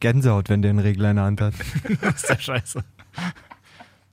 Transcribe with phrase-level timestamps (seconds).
[0.00, 1.54] Gänsehaut, wenn der einen Regler in der Hand hat.
[2.00, 2.84] Das ist der Scheiße.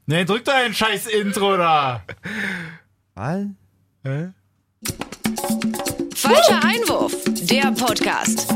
[0.08, 2.02] Nee, drück doch ein scheiß Intro da.
[3.16, 3.46] Was?
[6.16, 8.54] Falscher Einwurf, der Podcast.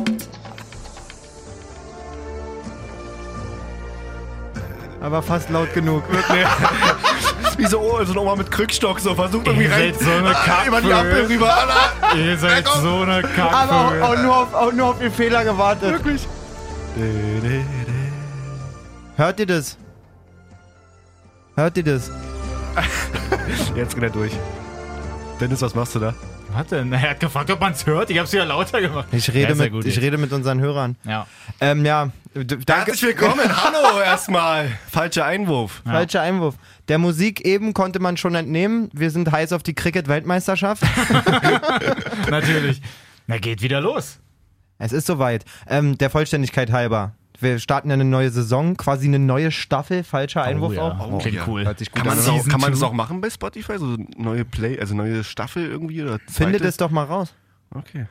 [5.02, 6.04] Aber fast laut genug.
[7.57, 9.93] Wie so, oh, so eine Oma mit Krückstock, so versucht irgendwie Ihr rein.
[9.93, 10.93] seid so eine Ah, über die.
[10.93, 11.57] Ampel rüber.
[12.16, 14.02] Ihr seid so eine Aber Kackvögel.
[14.04, 15.91] auch, auch, nur auf, auch nur auf ihr Fehler gewartet.
[15.91, 16.27] Wirklich.
[19.16, 19.77] Hört ihr das?
[21.55, 22.12] Hört ihr das?
[23.75, 24.31] Jetzt geht er durch.
[25.39, 26.13] Dennis, was machst du da?
[26.52, 28.09] Warte, er hat gefragt, ob man es hört.
[28.09, 29.07] Ich hab's wieder lauter gemacht.
[29.12, 30.03] Ich rede, Ja, mit, gut ich jetzt.
[30.03, 30.95] rede mit unseren Hörern.
[31.05, 31.27] Ja.
[31.62, 32.09] Ähm, ja.
[32.67, 33.45] Herzlich willkommen.
[33.63, 34.70] Hallo erstmal.
[34.90, 35.84] Falscher Einwurf.
[35.85, 36.55] Falscher Einwurf.
[36.87, 38.90] Der Musik eben konnte man schon entnehmen.
[38.93, 40.84] Wir sind heiß auf die Cricket-Weltmeisterschaft.
[42.29, 42.81] Natürlich.
[43.27, 44.20] Na, geht wieder los.
[44.80, 45.46] Es ist soweit.
[45.68, 47.14] Ähm, der Vollständigkeit halber.
[47.42, 50.04] Wir starten ja eine neue Saison, quasi eine neue Staffel.
[50.04, 50.82] Falscher Einwurf ja.
[50.82, 51.12] auch.
[51.12, 51.44] Oh, Klingt ja.
[51.48, 51.66] cool.
[51.66, 52.26] Hört sich gut Kann man, an.
[52.26, 53.77] das auch, kann man das auch machen bei Spotify?
[53.77, 56.04] So neue Play, also neue Staffel irgendwie?
[56.04, 57.34] Oder Findet es doch mal raus.
[57.74, 58.08] Okay.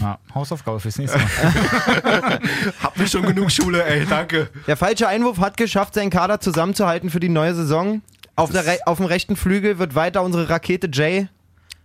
[0.00, 1.26] Ja, Hausaufgabe fürs nächste Mal.
[2.82, 4.04] Hab nicht schon genug Schule, ey.
[4.06, 4.48] Danke.
[4.66, 8.02] Der falsche Einwurf hat geschafft, seinen Kader zusammenzuhalten für die neue Saison.
[8.36, 11.28] Auf, der Re auf dem rechten Flügel wird weiter unsere Rakete Jay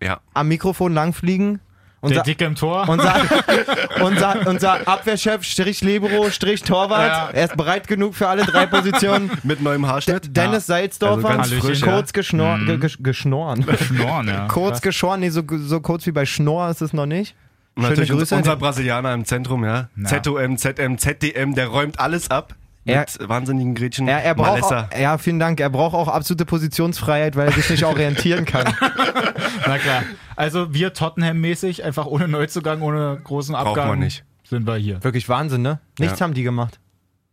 [0.02, 0.20] Ja.
[0.34, 1.60] am Mikrofon langfliegen.
[2.02, 2.90] Der Unser, Dicke im Tor.
[2.90, 3.14] unser,
[4.04, 7.08] unser, unser Abwehrchef, Strich Libero, Strich Torwart.
[7.08, 7.30] Ja.
[7.30, 9.30] Er ist bereit genug für alle drei Positionen.
[9.44, 10.36] Mit neuem Haarschnitt.
[10.36, 12.14] Dennis Salzdorfer, Also frisch, kurz ja.
[12.14, 13.64] geschnor, ge, ge, geschnoren.
[13.86, 14.48] Schnorren, ja.
[14.48, 14.82] kurz Krass.
[14.82, 17.36] geschoren, nee, so, so kurz wie bei Schnorr ist es noch nicht.
[17.78, 18.36] Schöne Natürlich Grüße.
[18.36, 19.90] unser Brasilianer im Zentrum, ja.
[19.96, 20.22] Ja.
[20.24, 22.56] ZOM, ZM, ZDM, der räumt alles ab.
[22.86, 24.08] Er- mit wahnsinnigen Gretchen.
[24.08, 25.60] Er, er braucht auch, ja, vielen Dank.
[25.60, 28.66] Er braucht auch absolute Positionsfreiheit, weil er sich nicht orientieren kann.
[29.68, 30.04] Na klar.
[30.36, 34.24] Also wir Tottenham-mäßig, einfach ohne Neuzugang, ohne großen Braucht Abgang, man nicht.
[34.44, 35.04] sind wir hier.
[35.04, 35.80] Wirklich Wahnsinn, ne?
[36.00, 36.24] Nichts Ja.
[36.26, 36.80] haben die gemacht.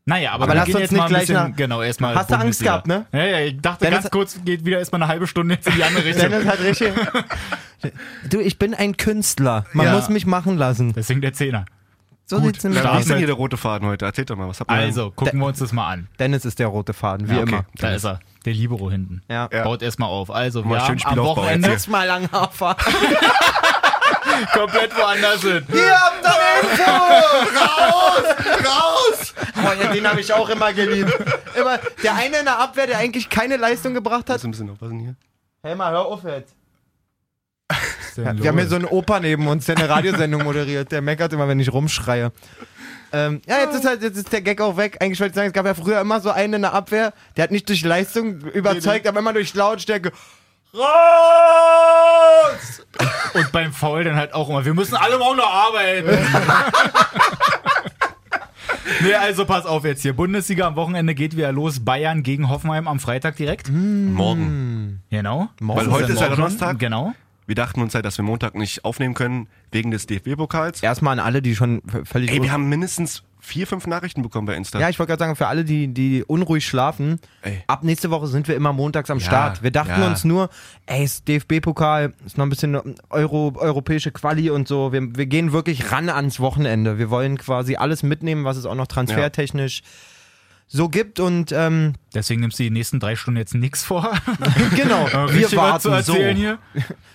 [0.04, 1.82] Naja, aber, Aber wir lass gehen uns jetzt nicht mal ein gleich bisschen, nach- genau,
[1.82, 3.04] erstmal Hast du Angst gehabt, ne?
[3.12, 5.74] Ja, ja, ich dachte Dennis- ganz kurz, geht wieder erstmal eine halbe Stunde jetzt in
[5.74, 6.30] die andere Richtung.
[6.30, 6.92] Dennis hat richtig.
[8.28, 9.64] Du, ich bin ein Künstler.
[9.72, 9.92] Man Ja.
[9.94, 10.92] muss mich machen lassen.
[10.94, 11.64] Deswegen der Zehner.
[12.28, 14.04] So Gut, sieht's nämlich Ja, wie ist denn hier der rote Faden heute?
[14.04, 16.08] Erzählt doch mal, was habt ihr Also, gucken wir uns das mal an.
[16.18, 17.48] Dennis ist der rote Faden, wie Ja, okay.
[17.50, 17.64] immer.
[17.76, 19.22] Da ist er, der Libero hinten.
[19.28, 19.48] Ja.
[19.50, 19.64] Ja.
[19.64, 20.30] Baut erstmal auf.
[20.30, 22.76] Also, Mal wir schön haben am Spielaufbau Wochenende jetzt mal lang Hafer.
[24.52, 25.68] komplett woanders sind.
[25.70, 26.90] Ihr habt da Info!
[27.58, 28.24] Raus!
[28.66, 29.34] Raus!
[29.56, 31.12] Oh, ja, den habe ich auch immer geliebt.
[31.58, 34.36] Immer der eine in der Abwehr, der eigentlich keine Leistung gebracht hat.
[34.36, 35.16] Was ein bisschen aufpassen hier.
[35.62, 36.57] Helma, hör auf jetzt.
[38.18, 38.42] Denn Ja, los?
[38.42, 40.90] wir haben hier so einen Opa neben uns, der eine Radiosendung moderiert.
[40.92, 42.32] Der meckert immer, wenn ich rumschreie.
[43.12, 44.98] Ähm, ja, jetzt ist, halt, jetzt ist der Gag auch weg.
[45.00, 47.44] Eigentlich wollte ich sagen, es gab ja früher immer so einen in der Abwehr, der
[47.44, 50.12] hat nicht durch Leistung überzeugt, aber immer durch Lautstärke.
[50.74, 52.82] Raus!
[53.34, 56.10] Und beim Foul dann halt auch immer, wir müssen alle morgen noch arbeiten.
[59.02, 60.12] nee, also pass auf jetzt hier.
[60.14, 61.82] Bundesliga am Wochenende geht wieder los.
[61.84, 63.70] Bayern gegen Hoffenheim am Freitag direkt.
[63.70, 65.02] Morgen.
[65.10, 65.48] Genau.
[65.60, 66.28] Morgen Weil heute ist ja.
[66.28, 66.78] Donnerstag.
[66.78, 67.14] Genau.
[67.48, 70.82] Wir dachten uns halt, dass wir Montag nicht aufnehmen können, wegen des DFB-Pokals.
[70.82, 72.30] Erstmal an alle, die schon völlig.
[72.30, 74.78] Ey, wir haben mindestens vier, fünf Nachrichten bekommen bei Insta.
[74.78, 77.62] ja, ich wollte gerade sagen, für alle, die, die unruhig schlafen, Ey.
[77.66, 79.62] ab nächste Woche sind wir immer montags am Start.
[79.62, 80.08] Wir dachten ja.
[80.08, 80.50] uns nur,
[80.84, 82.78] ey, ist DFB-Pokal, ist noch ein bisschen
[83.08, 84.92] Euro, europäische Quali und so.
[84.92, 86.98] Wir, wir gehen wirklich ran ans Wochenende.
[86.98, 89.80] Wir wollen quasi alles mitnehmen, was es auch noch transfertechnisch
[90.68, 94.12] so gibt und ähm, Deswegen nimmst du die nächsten drei Stunden jetzt nichts vor.
[94.76, 95.90] genau, wir warten so.
[95.90, 96.58] erzählen hier.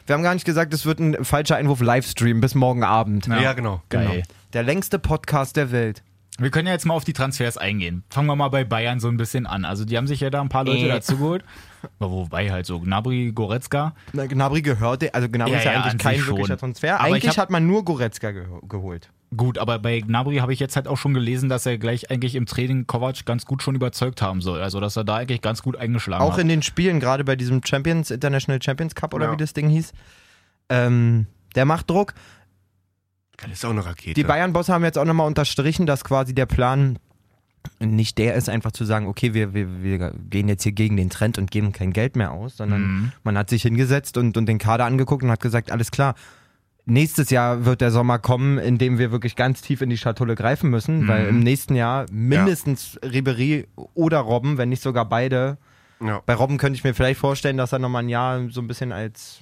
[0.05, 3.27] Wir haben gar nicht gesagt, es wird ein falscher Einwurf Livestream bis morgen Abend.
[3.27, 3.39] Ja.
[3.39, 3.81] Ja, genau.
[3.89, 4.23] Geil.
[4.53, 6.03] Der längste Podcast der Welt.
[6.39, 8.03] Wir können ja jetzt mal auf die Transfers eingehen.
[8.09, 9.65] Fangen wir mal bei Bayern so ein bisschen an.
[9.65, 10.89] Also die haben sich ja da ein paar Leute Äh.
[10.89, 11.43] dazugeholt.
[11.99, 13.93] Aber Wobei halt so Gnabry, Goretzka.
[14.13, 16.99] Na, Gnabry gehörte, also Gnabry Ja, ist ja, ja, eigentlich kein wirklicher Transfer.
[16.99, 19.11] Aber ich eigentlich hab- hat man nur Goretzka geho- geholt.
[19.37, 22.35] Gut, aber bei Gnabry habe ich jetzt halt auch schon gelesen, dass er gleich eigentlich
[22.35, 24.61] im Training Kovac ganz gut schon überzeugt haben soll.
[24.61, 26.39] Also dass er da eigentlich ganz gut eingeschlagen Auch hat.
[26.41, 29.31] in den Spielen, gerade bei diesem Champions, International Champions Cup oder Ja.
[29.33, 29.91] wie das Ding hieß.
[30.69, 32.13] Ähm, der macht Druck.
[33.41, 34.13] Das ist auch eine Rakete.
[34.13, 36.97] Die Bayern-Bosse haben jetzt auch nochmal unterstrichen, dass quasi der Plan
[37.79, 41.09] nicht der ist, einfach zu sagen, okay, wir, wir, wir gehen jetzt hier gegen den
[41.09, 43.11] Trend und geben kein Geld mehr aus, sondern Mhm.
[43.23, 46.15] man hat sich hingesetzt und, und den Kader angeguckt und hat gesagt, alles klar,
[46.85, 50.35] nächstes Jahr wird der Sommer kommen, in dem wir wirklich ganz tief in die Schatulle
[50.35, 51.07] greifen müssen, Mhm.
[51.07, 55.57] weil im nächsten Jahr mindestens Ribery oder Robben, wenn nicht sogar beide.
[56.01, 56.21] ja.
[56.25, 58.91] Bei Robben könnte ich mir vielleicht vorstellen, dass er nochmal ein Jahr so ein bisschen
[58.91, 59.39] als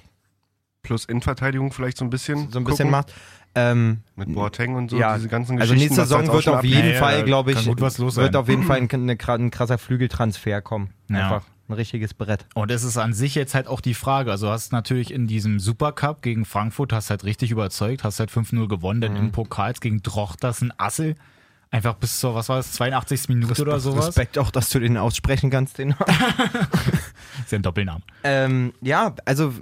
[0.82, 2.50] Plus Innenverteidigung vielleicht so ein bisschen.
[2.50, 2.90] so ein bisschen gucken.
[2.90, 3.12] macht.
[3.54, 5.94] Ähm, Mit Boateng und so, ja, diese ganzen also Geschichten.
[5.96, 6.92] nächste was da Saison wird auf jeden.
[6.92, 8.34] Ja, Fall, ja, glaube ich, wird sein.
[8.34, 10.90] auf jeden Fall ein, ein krasser Flügeltransfer kommen.
[11.10, 11.24] Ja.
[11.24, 12.46] Einfach ein richtiges Brett.
[12.54, 14.30] Und es ist an sich jetzt halt auch die Frage.
[14.30, 18.30] Also du hast natürlich in diesem Supercup gegen Frankfurt hast halt richtig überzeugt, hast halt
[18.30, 19.16] 5-0 gewonnen, Mhm.
[19.16, 21.14] im Pokal gegen Drochters ein Assel.
[21.70, 23.28] Einfach bis zur, was war das, 82.
[23.28, 24.08] Minute oder sowas.
[24.08, 25.90] Respekt auch, dass du den aussprechen kannst, den
[27.44, 28.02] ist ja ein Doppelname.
[28.24, 29.52] ähm, Ja, also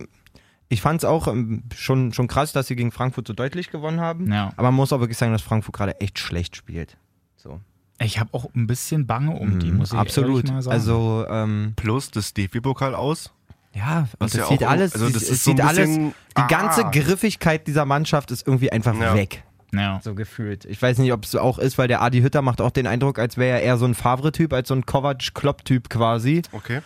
[0.68, 4.00] ich fand es auch ähm, schon, schon krass, dass sie gegen Frankfurt so deutlich gewonnen
[4.00, 4.32] haben.
[4.32, 4.48] Ja.
[4.56, 6.96] Aber man muss auch wirklich sagen, dass Frankfurt gerade echt schlecht spielt.
[7.36, 7.60] So.
[8.02, 9.98] Ich habe auch ein bisschen Bange um die, muss ich Mhm.
[10.00, 10.48] Absolut.
[10.48, 10.72] mal sagen.
[10.74, 13.30] Also, ähm, Plus das DFB-Pokal aus.
[13.74, 15.88] ja, und das ja sieht auch- alles, also das es ist so ein sieht alles,
[15.88, 16.90] bisschen- die ganze Ah.
[16.90, 19.14] Griffigkeit dieser Mannschaft ist irgendwie einfach Ja.
[19.14, 19.44] weg.
[19.74, 20.00] ja.
[20.02, 20.64] So gefühlt.
[20.64, 22.86] Ich weiß nicht, ob es so auch ist, weil der Adi Hütter macht auch den
[22.86, 26.42] Eindruck, als wäre er eher so ein Favre-Typ, als so ein Kovac-Klopp-Typ quasi.
[26.52, 26.80] Okay.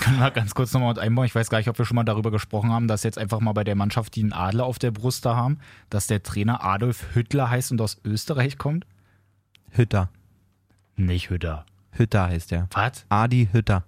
[0.00, 1.24] Können wir ganz kurz nochmal einbauen.
[1.24, 3.52] Ich weiß gar nicht, ob wir schon mal darüber gesprochen haben, dass jetzt einfach mal
[3.52, 7.06] bei der Mannschaft, die einen Adler auf der Brust da haben, dass der Trainer Adolf
[7.14, 8.84] Hüttler heißt und aus Österreich kommt?
[9.72, 10.10] Hütter.
[10.96, 11.66] Nicht Hütter.
[11.92, 12.68] Hütter heißt er.
[12.72, 13.04] Was?
[13.08, 13.84] Adi Hütter.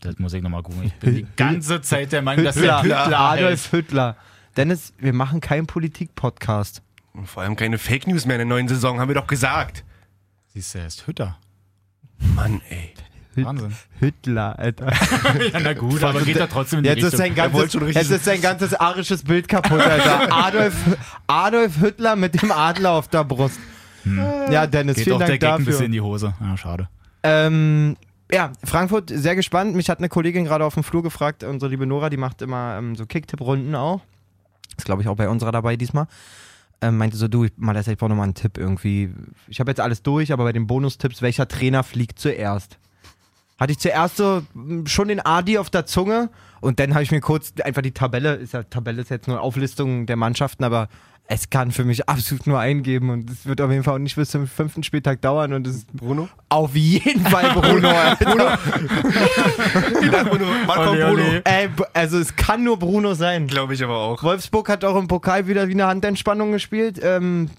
[0.00, 0.82] Das muss ich nochmal gucken.
[0.84, 3.04] Ich bin die ganze Zeit der Meinung, dass der Hüttler.
[3.04, 3.72] Hüttler Adolf heißt.
[3.72, 4.16] Hüttler.
[4.56, 6.82] Dennis, wir machen keinen Politik-Podcast.
[7.12, 9.84] Und vor allem keine Fake News mehr in der neuen Saison, haben wir doch gesagt.
[10.52, 11.38] Siehst du, er ist Hütter.
[12.34, 12.92] Mann, ey.
[13.36, 13.74] Wahnsinn.
[13.98, 14.92] Hüttler, Alter.
[15.52, 17.18] ja, na gut, aber geht da trotzdem in die Jetzt ist, Richtung.
[17.18, 20.32] sein ganzes, jetzt ist sein ganzes arisches Bild kaputt, Alter.
[20.32, 20.74] Adolf,
[21.26, 23.58] Adolf Hüttler mit dem Adler auf der Brust.
[24.04, 26.34] Ja, Dennis, Geht vielen auch der Dank Gag ein bisschen in die Hose.
[26.40, 26.88] Ja, schade.
[27.22, 27.96] Ähm,
[28.30, 29.74] ja, Frankfurt, sehr gespannt.
[29.74, 32.76] Mich hat eine Kollegin gerade auf dem Flur gefragt, unsere liebe Nora, die macht immer
[32.78, 34.00] ähm, so Kicktipp-Runden auch.
[34.76, 36.06] Ist, glaube ich, auch bei unserer dabei diesmal.
[36.80, 39.10] Ähm, meinte so, du, ich, mal, ich brauche nochmal einen Tipp irgendwie.
[39.46, 42.78] Ich habe jetzt alles durch, aber bei den Bonustipps, welcher Trainer fliegt zuerst?
[43.58, 46.30] Hatte ich zuerst so mm, schon den Adi auf der Zunge
[46.60, 49.40] und dann habe ich mir kurz einfach die Tabelle, ist ja, Tabelle ist jetzt nur
[49.40, 50.88] Auflistung der Mannschaften, aber
[51.26, 54.14] es kann für mich absolut nur eingeben und es wird auf jeden Fall auch nicht
[54.16, 56.28] bis zum fünften Spieltag dauern und es ist Bruno?
[56.50, 57.90] auf jeden Fall Bruno.
[58.20, 58.44] Bruno.
[60.66, 61.22] Wann kommt Ole, Bruno?
[61.24, 61.42] ole.
[61.44, 63.46] Ey, b- also es kann nur Bruno sein.
[63.46, 64.22] Glaube ich aber auch.
[64.22, 67.00] Wolfsburg hat auch im Pokal wieder wie eine Handentspannung gespielt.
[67.02, 67.50] Ähm,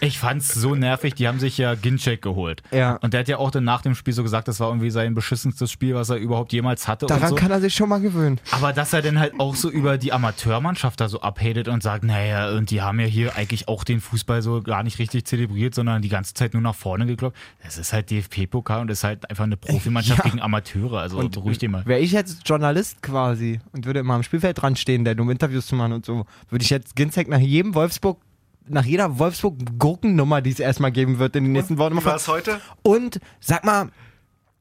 [0.00, 2.62] Ich fand's so nervig, die haben sich ja Ginczek geholt.
[2.72, 2.96] Ja.
[2.96, 5.14] Und der hat ja auch dann nach dem Spiel so gesagt, das war irgendwie sein
[5.14, 7.06] beschissenstes Spiel, was er überhaupt jemals hatte.
[7.06, 7.34] daran und so.
[7.36, 8.40] kann er sich schon mal gewöhnen.
[8.50, 12.04] Aber dass er dann halt auch so über die Amateurmannschaft da so abhatet und sagt,
[12.04, 15.74] naja, und die haben ja hier eigentlich auch den Fußball so gar nicht richtig zelebriert,
[15.74, 17.36] sondern die ganze Zeit nur nach vorne gekloppt.
[17.62, 20.30] Das ist halt DFP-Pokal und das ist halt einfach eine Profimannschaft Ja.
[20.30, 21.00] gegen Amateure.
[21.00, 21.84] Also Und beruhig dich mal.
[21.86, 25.66] Wäre ich jetzt Journalist quasi und würde immer am Spielfeld dran stehen, der um Interviews
[25.66, 28.20] zu machen und so, würde ich jetzt Ginzek nach jedem Wolfsburg,
[28.66, 32.28] nach jeder Wolfsburg-Gurkennummer, die es erstmal geben wird in den nächsten Wochen, Wie war es
[32.28, 32.60] heute?
[32.82, 33.90] Und sag mal,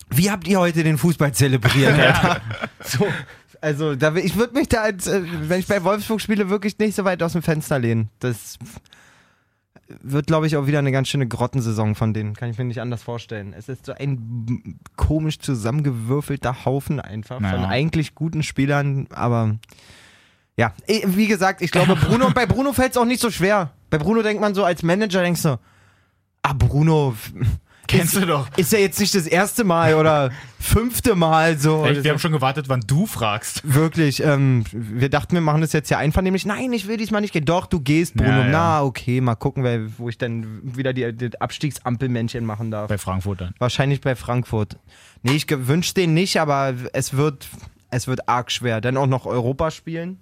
[0.09, 1.93] wie habt ihr heute den Fußball zelebriert?
[1.99, 2.41] Alter?
[2.83, 3.07] so,
[3.63, 6.95] also da, ich würde mich da, als, äh, wenn ich bei Wolfsburg spiele, wirklich nicht
[6.95, 8.09] so weit aus dem Fenster lehnen.
[8.19, 8.59] Das
[9.87, 12.33] wird, glaube ich, auch wieder eine ganz schöne Grottensaison von denen.
[12.35, 13.53] Kann ich mir nicht anders vorstellen.
[13.57, 17.67] Es ist so ein komisch zusammengewürfelter Haufen einfach von Naja.
[17.69, 19.55] eigentlich guten Spielern, aber
[20.57, 23.71] ja, eh, wie gesagt, ich glaube, Bruno, bei Bruno fällt es auch nicht so schwer.
[23.89, 25.59] Bei Bruno denkt man so, als Manager denkst du,
[26.41, 27.15] ah, Bruno,
[27.87, 28.47] Kennst ist, du doch.
[28.57, 31.85] Ist ja jetzt nicht das erste Mal oder fünfte Mal so.
[31.85, 33.61] Echt, wir haben schon gewartet, wann du fragst.
[33.63, 36.45] Wirklich, ähm, wir dachten, wir machen das jetzt ja einvernehmlich.
[36.45, 37.45] Nein, ich will diesmal nicht gehen.
[37.45, 38.29] Doch, du gehst, Bruno.
[38.29, 38.49] Ja, ja.
[38.49, 42.87] Na, okay, mal gucken, wer, wo ich dann wieder die, die Abstiegsampelmännchen machen darf.
[42.87, 43.53] Bei Frankfurt dann.
[43.59, 44.77] Wahrscheinlich bei Frankfurt.
[45.21, 47.47] Nee, ich wünsche den nicht, aber es wird,
[47.91, 48.81] es wird arg schwer.
[48.81, 50.19] Dann auch noch Europa spielen.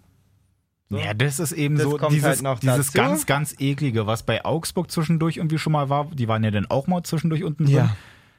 [0.91, 0.97] So.
[0.97, 2.97] Ja, das ist eben Das so kommt dieses, halt noch dieses dazu.
[2.97, 6.05] ganz, ganz eklige, was bei Augsburg zwischendurch irgendwie schon mal war.
[6.11, 7.75] Die waren ja dann auch mal zwischendurch unten drin.
[7.75, 7.95] Ja.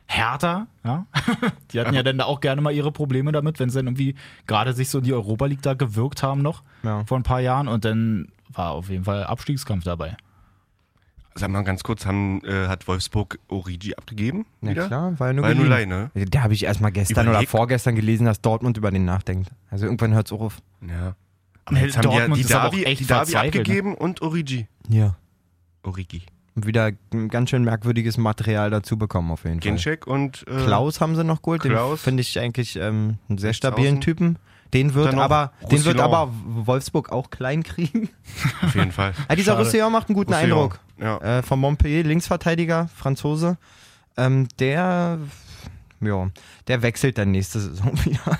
[0.07, 1.07] Hertha, ja.
[1.73, 4.15] Die hatten ja dann da auch gerne mal ihre Probleme damit, wenn sie dann irgendwie
[4.47, 7.05] gerade sich so in die Europa League da gewirkt haben noch Ja.
[7.07, 10.17] vor ein paar Jahren und dann war auf jeden Fall Abstiegskampf dabei.
[11.35, 14.45] Sag mal ganz kurz, haben, äh, hat Wolfsburg Origi abgegeben?
[14.61, 14.87] Na wieder?
[14.89, 15.89] klar, war ja nur War ja nur geliehen.
[15.91, 16.27] Leih, ne?
[16.29, 19.49] Da habe ich erstmal gestern oder Überleg- vorgestern gelesen, dass Dortmund über den nachdenkt.
[19.71, 20.59] Also irgendwann hört es auch auf.
[20.87, 21.15] Ja.
[21.65, 23.41] Aber Jetzt haben Dortmund die, ja- die Davi, echt die Davi ne?
[23.41, 24.67] abgegeben und Origi.
[24.89, 25.17] Ja.
[25.83, 26.23] Origi.
[26.55, 29.71] Und wieder ein ganz schön merkwürdiges Material dazu bekommen, auf jeden Fall.
[29.71, 31.65] Ginczek und äh, Klaus haben sie noch geholt.
[31.65, 32.03] Den Klaus.
[32.03, 34.01] finde ich eigentlich ähm, einen sehr stabilen.
[34.01, 34.39] Typen.
[34.75, 38.09] Den wird aber, den wird aber Wolfsburg auch klein kriegen.
[38.63, 39.13] auf jeden Fall.
[39.29, 39.59] Ah, dieser.
[39.59, 40.59] Roussillon macht einen guten Roussillon.
[40.59, 40.81] Eindruck.
[40.99, 41.39] Ja.
[41.39, 43.57] Äh, von Montpellier, Linksverteidiger, Franzose.
[44.17, 45.19] Ähm, der,
[46.01, 46.31] ja,
[46.69, 48.39] der wechselt dann nächste Saison wieder.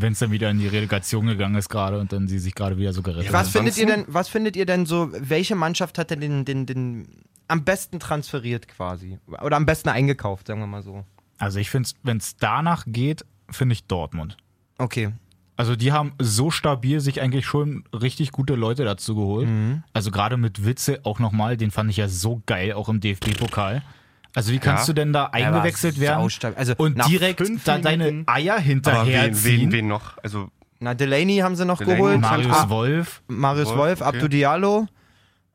[0.00, 2.76] Wenn es dann wieder in die Relegation gegangen ist gerade und dann sie sich gerade
[2.76, 3.52] wieder so gerettet Was haben.
[3.52, 7.08] findet ihr denn, was findet ihr denn so, welche Mannschaft hat denn den, den, den
[7.48, 9.18] am besten transferiert quasi?
[9.42, 11.04] Oder am besten eingekauft, sagen wir mal so.
[11.38, 14.36] Also ich finde, wenn es danach geht, finde ich Dortmund.
[14.78, 15.12] Okay.
[15.56, 19.48] Also die haben so stabil sich eigentlich schon richtig gute Leute dazu geholt.
[19.48, 19.82] Mhm.
[19.92, 23.82] Also gerade mit Witze auch nochmal, den fand ich ja so geil, auch im DFB-Pokal.
[24.34, 24.86] Also wie kannst Ja.
[24.86, 26.54] du denn da eingewechselt war werden.
[26.56, 29.34] Also und direkt da deine Eier hinterherziehen?
[29.44, 30.16] wen, wen, wen noch?
[30.22, 32.20] Also, Na, Delaney haben sie noch Delaney, geholt.
[32.20, 33.22] Marius Ah, Wolf.
[33.28, 34.08] Marius Wolf, Wolf, okay.
[34.16, 34.86] Abdou Diallo.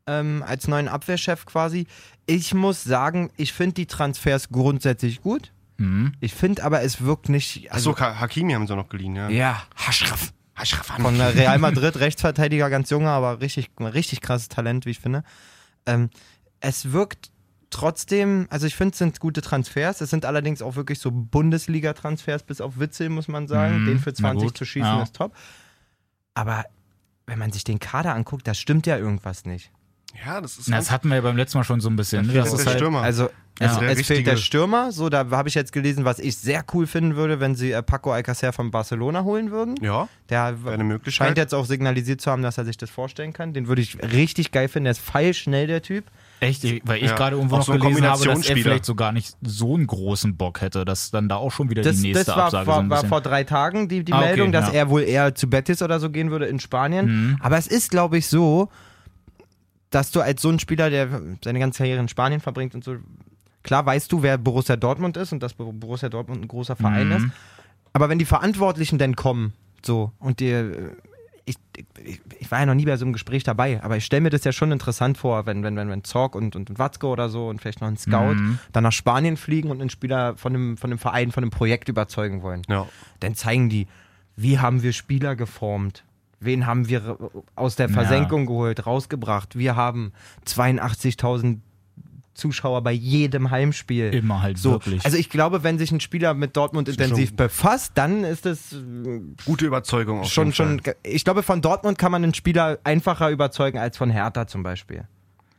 [0.07, 1.87] ähm, als neuen Abwehrchef quasi.
[2.27, 5.51] Ich muss sagen, ich finde die Transfers grundsätzlich gut.
[5.77, 6.13] Mhm.
[6.19, 7.71] Ich finde aber, es wirkt nicht.
[7.71, 9.29] Achso, Also, Ha- Hakimi haben sie noch geliehen, ja.
[9.29, 10.31] ja, Haschraff.
[11.01, 15.23] Von der Real Madrid, Rechtsverteidiger, ganz junger, aber richtig, richtig krasses Talent, wie ich finde.
[15.87, 16.09] Ähm,
[16.61, 17.31] es wirkt
[17.75, 19.99] trotzdem, also ich finde, es sind gute Transfers.
[20.01, 23.81] Es sind allerdings auch wirklich so Bundesliga-Transfers, bis auf Witzel, muss man sagen.
[23.81, 25.03] Mhm, Den für na 20 gut, zu schießen ja.
[25.03, 25.35] ist top.
[26.33, 26.63] Aber
[27.27, 29.71] wenn man sich den Kader anguckt, da stimmt ja irgendwas nicht.
[30.25, 32.25] Ja, das ist Na, das hatten wir ja beim letzten Mal schon so ein bisschen.
[32.27, 32.33] ne?
[32.33, 33.01] Das der ist halt, Stürmer.
[33.01, 33.23] Also
[33.59, 33.71] Ja.
[33.71, 36.63] es, Der es fehlt der Stürmer, so da habe ich jetzt gelesen, was ich sehr
[36.73, 39.75] cool finden würde, wenn sie äh, Paco Alcacer von Barcelona holen würden.
[39.81, 41.13] ja, Der eine Möglichkeit.
[41.27, 43.53] scheint jetzt auch signalisiert zu haben, dass er sich das vorstellen kann.
[43.53, 44.85] Den würde ich richtig geil finden.
[44.85, 46.05] Der ist feilschnell, der Typ.
[46.41, 47.15] Echt, weil ich Ja.
[47.15, 48.63] gerade irgendwo Auch noch so gelesen habe, dass er Kombinationsspieler.
[48.63, 51.81] vielleicht so gar nicht so einen großen Bock hätte, dass dann da auch schon wieder
[51.81, 54.11] Das, die nächste das war, Absage so war, ein war vor drei Tagen die, die
[54.13, 54.73] Ah, okay, Meldung, dass ja.
[54.73, 57.05] er wohl eher zu Betis oder so gehen würde in Spanien.
[57.31, 57.37] Mhm.
[57.39, 58.69] Aber es ist, glaube ich, so,
[59.89, 61.07] dass du als so ein Spieler, der
[61.43, 62.97] seine ganze Karriere in Spanien verbringt und so,
[63.63, 67.15] klar weißt du, wer Borussia Dortmund ist und dass Borussia Dortmund ein großer Verein Mhm.
[67.15, 67.25] ist.
[67.93, 69.53] Aber wenn die Verantwortlichen dann kommen,
[69.85, 70.91] so, und dir,
[71.47, 71.55] ich,
[72.03, 74.29] ich, ich war ja noch nie bei so einem Gespräch dabei, aber ich stelle mir
[74.31, 77.29] das ja schon interessant vor, wenn, wenn, wenn, wenn Zorg und, und, und Watzke oder
[77.29, 78.59] so und vielleicht noch ein Scout Mhm.
[78.71, 81.87] dann nach Spanien fliegen und einen Spieler von dem, von dem Verein, von dem Projekt
[81.89, 82.63] überzeugen wollen.
[82.67, 82.87] ja.
[83.19, 83.87] Dann zeigen die,
[84.35, 86.03] wie haben wir Spieler geformt?
[86.39, 87.17] Wen haben wir
[87.55, 87.93] aus der Ja.
[87.93, 89.57] Versenkung geholt, rausgebracht?
[89.57, 90.11] Wir haben
[90.47, 91.59] 82.000
[92.35, 94.13] Zuschauer bei jedem Heimspiel.
[94.13, 95.03] Immer halt So, wirklich.
[95.05, 98.73] also ich glaube, wenn sich ein Spieler mit Dortmund intensiv schon- befasst, dann ist es
[98.73, 98.77] äh,
[99.45, 103.79] Gute Überzeugung auf schon, schon, ich glaube, von Dortmund kann man einen Spieler einfacher überzeugen
[103.79, 105.05] als von Hertha zum Beispiel.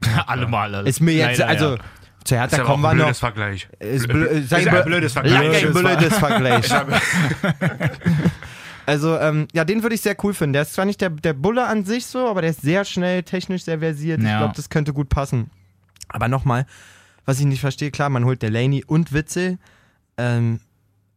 [0.26, 0.82] Alle Male.
[0.82, 1.80] Ist mir jetzt, Leider, also ja.
[2.24, 3.04] zu Ist Hertha aber kommen wir ein noch.
[3.04, 3.68] blödes Vergleich.
[3.78, 5.32] Ist blö ist Ist ein blödes Vergleich.
[5.34, 6.70] Lange ein Blödes Vergleich.
[8.88, 10.52] Also, ähm, ja, den würde ich sehr cool finden.
[10.52, 13.24] Der ist zwar nicht der, der Bulle an sich so, aber der ist sehr schnell,
[13.24, 14.20] technisch sehr versiert.
[14.20, 14.38] Ich Ja.
[14.38, 15.50] glaube, das könnte gut passen.
[16.08, 16.66] Aber nochmal,
[17.24, 19.58] was ich nicht verstehe, klar, man holt Delaney und Witzel.
[20.16, 20.60] Ähm,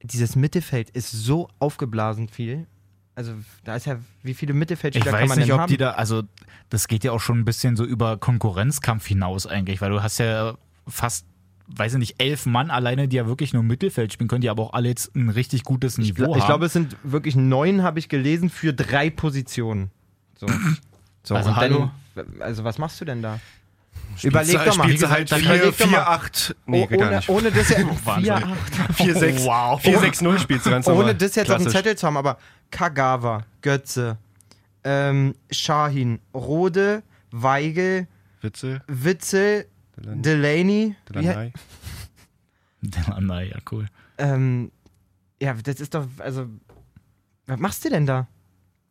[0.02, 2.68] dieses Mittelfeld ist so aufgeblasen viel.
[3.16, 3.34] Also,
[3.66, 5.70] da ist ja, wie viele Ich Mittelfeldspieler kann weiß man nicht, ob haben?
[5.70, 6.24] die da, also
[6.70, 10.20] das geht ja auch schon ein bisschen so über Konkurrenzkampf hinaus eigentlich, weil du hast
[10.20, 11.26] ja fast,
[11.68, 14.64] weiß ich nicht, elf Mann alleine, die ja wirklich nur Mittelfeld spielen können, die aber
[14.64, 16.48] auch alle jetzt ein richtig gutes ich, Niveau ich haben.
[16.48, 19.92] glaube, es sind wirklich neun, habe ich gelesen, für drei Positionen.
[20.38, 20.48] So.
[21.24, 21.92] so Also hallo?
[22.16, 23.40] Dann, also, was machst du denn da?
[24.22, 24.84] Überleg doch mal.
[24.86, 26.04] Spielst halt Dann 4, überleg doch 4, mal.
[26.04, 26.56] 8.
[26.66, 27.30] Nee, Oh, ohne, nicht.
[27.30, 27.70] ohne das.
[28.06, 28.24] Wahnsinn.
[28.24, 28.94] 4, 8.
[28.96, 29.82] 4, 6, Wow.
[29.82, 31.04] 4, 6, 0 spielst du ganz normal.
[31.06, 31.70] Ohne das jetzt auf dem.
[31.72, 32.38] Zettel zu haben, aber
[32.72, 34.18] Kagawa, Götze,
[34.84, 37.02] ähm, Shahin, Rode,
[37.32, 38.08] Weigel,
[38.42, 39.66] Witze, Witzel,
[39.98, 41.54] Delaney, Delaney.
[42.82, 43.50] Delaney.
[43.50, 43.86] Ja, cool.
[44.18, 44.72] ähm,
[45.42, 46.46] ja, das ist doch, also,
[47.48, 48.28] was machst du denn da?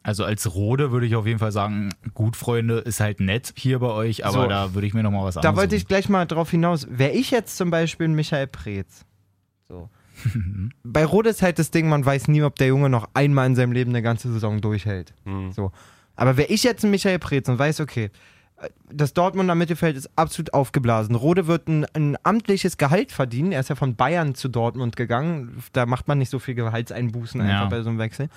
[0.09, 3.79] Also als Rode würde ich auf jeden Fall sagen, gut, Freunde, ist halt nett hier
[3.79, 4.47] bei euch, aber So.
[4.49, 6.87] da würde ich mir nochmal was Da anderes wollte ich gleich mal drauf hinaus.
[6.89, 9.05] Wäre ich jetzt zum Beispiel ein Michael Preetz.
[9.69, 9.91] So.
[10.83, 13.55] Bei Rode ist halt das Ding, man weiß nie, ob der Junge noch einmal in
[13.55, 15.13] seinem Leben eine ganze Saison durchhält.
[15.25, 15.53] Hm.
[15.53, 15.73] So.
[16.17, 18.11] Aber wäre ich jetzt ein Michael Preetz und weiß, okay,
[18.91, 21.17] das Dortmunder Mittelfeld ist absolut aufgeblasen.
[21.17, 23.53] Rode wird ein, ein amtliches Gehalt verdienen.
[23.53, 25.63] Er ist ja von Bayern zu Dortmund gegangen.
[25.75, 27.67] Da macht man nicht so viel Gehaltseinbußen einfach Ja.
[27.67, 28.31] bei so einem Wechsel.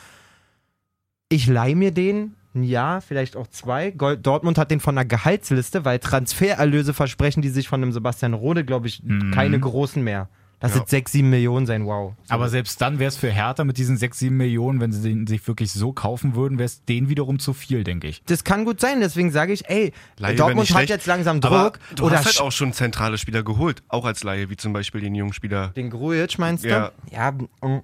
[1.31, 3.91] Ich leihe mir den ein Jahr, vielleicht auch zwei.
[3.91, 8.65] Dortmund hat den von der Gehaltsliste, weil Transfererlöse versprechen die sich von dem Sebastian Rode,
[8.65, 9.31] glaube ich, Mhm.
[9.31, 10.27] keine großen mehr.
[10.59, 10.79] Das Ja.
[10.79, 12.13] wird sechs, sieben Millionen sein, wow.
[12.23, 12.33] So.
[12.33, 15.25] Aber selbst dann wäre es für Hertha mit diesen 6, 7 Millionen, wenn sie den
[15.25, 18.21] sich wirklich so kaufen würden, wäre es denen wiederum zu viel, denke ich.
[18.25, 21.63] das kann gut sein, deswegen sage ich, ey, Laie Dortmund hat schlecht, jetzt langsam Aber
[21.71, 21.79] Druck.
[21.95, 24.99] du oder hast halt auch schon zentrale Spieler geholt, auch als Laie, wie zum Beispiel
[25.01, 25.69] den jungen Spieler.
[25.69, 26.69] den Grujic meinst du?
[26.69, 26.91] Ja.
[27.09, 27.79] Ja, mm,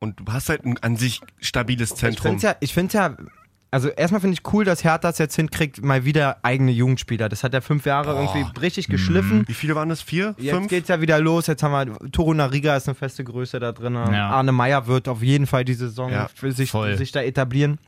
[0.00, 2.32] Und du hast halt ein an sich stabiles ich Zentrum.
[2.32, 3.16] finde ja, ich finde ja,
[3.70, 7.28] also erstmal finde ich cool, dass Hertha es jetzt hinkriegt, mal wieder eigene Jugendspieler.
[7.28, 9.44] Das hat er fünf Jahre irgendwie richtig geschliffen.
[9.46, 10.00] Wie viele waren das?
[10.00, 10.34] Vier?
[10.38, 10.68] Jetzt fünf?
[10.68, 11.48] geht's ja wieder los.
[11.48, 13.94] Jetzt haben wir Toro Nariga ist eine feste Größe da drin.
[13.94, 14.30] Ja.
[14.30, 17.78] Arne Meyer wird auf jeden Fall die Saison Ja, für sich, sich da etablieren.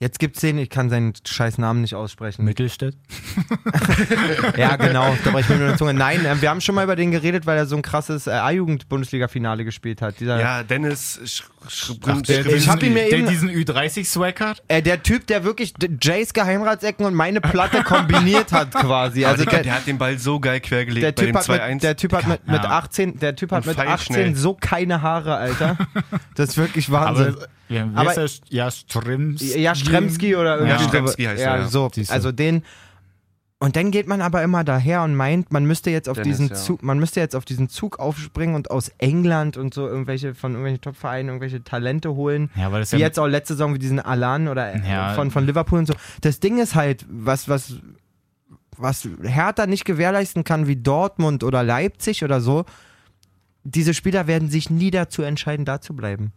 [0.00, 2.44] Jetzt gibt's den, ich kann seinen scheiß Namen nicht aussprechen.
[2.44, 2.94] Mittelstädt?
[4.56, 5.94] Ja, genau, da war ich mir nur in der Zunge.
[5.94, 8.30] Nein, äh, wir haben schon mal über den geredet, weil er so ein krasses äh,
[8.30, 10.18] A-Jugend-Bundesliga-Finale gespielt hat.
[10.20, 13.50] Dieser, Ja, Dennis Sch Sch Ach, der, Ich diesen, hab ihn mir der eben- diesen
[13.50, 14.62] Ü30-Swag hat?
[14.68, 19.24] äh, der Typ, der wirklich Jays Geheimratsecken und meine Platte kombiniert hat quasi.
[19.24, 21.48] Also der, der, der hat den Ball so geil quergelegt der bei Typ dem hat
[21.48, 21.80] mit, 2-1.
[21.80, 22.70] der Typ hat mit, mit Ja.
[22.70, 24.36] 18, der Typ hat Und mit 18 pfeilschnell.
[24.36, 25.76] so keine Haare, Alter.
[26.34, 27.34] Das ist wirklich Wahnsinn.
[27.36, 28.56] Aber, ja, wie Aber- heißt der?
[28.56, 29.58] Ja, Stremski.
[29.60, 30.88] Ja, Stremski oder irgendwie Ja, so.
[30.88, 31.68] Stremski heißt ja, er, ja.
[31.68, 31.90] so.
[32.08, 32.62] Also den.
[33.60, 36.48] Und dann geht man aber immer daher und meint, man müsste jetzt auf Dennis, diesen
[36.50, 36.54] ja.
[36.54, 40.52] Zug, man müsste jetzt auf diesen Zug aufspringen und aus England und so irgendwelche von
[40.52, 42.50] irgendwelchen Top-Vereinen irgendwelche Talente holen.
[42.54, 45.14] Ja, weil das Wie ja jetzt auch letzte Saison wie diesen Alan oder äh, Ja.
[45.14, 45.94] von, von Liverpool und so.
[46.20, 47.74] Das Ding ist halt, was, was
[48.80, 52.64] was Hertha nicht gewährleisten kann wie Dortmund oder Leipzig oder so,
[53.64, 56.30] diese Spieler werden sich nie dazu entscheiden, da zu bleiben.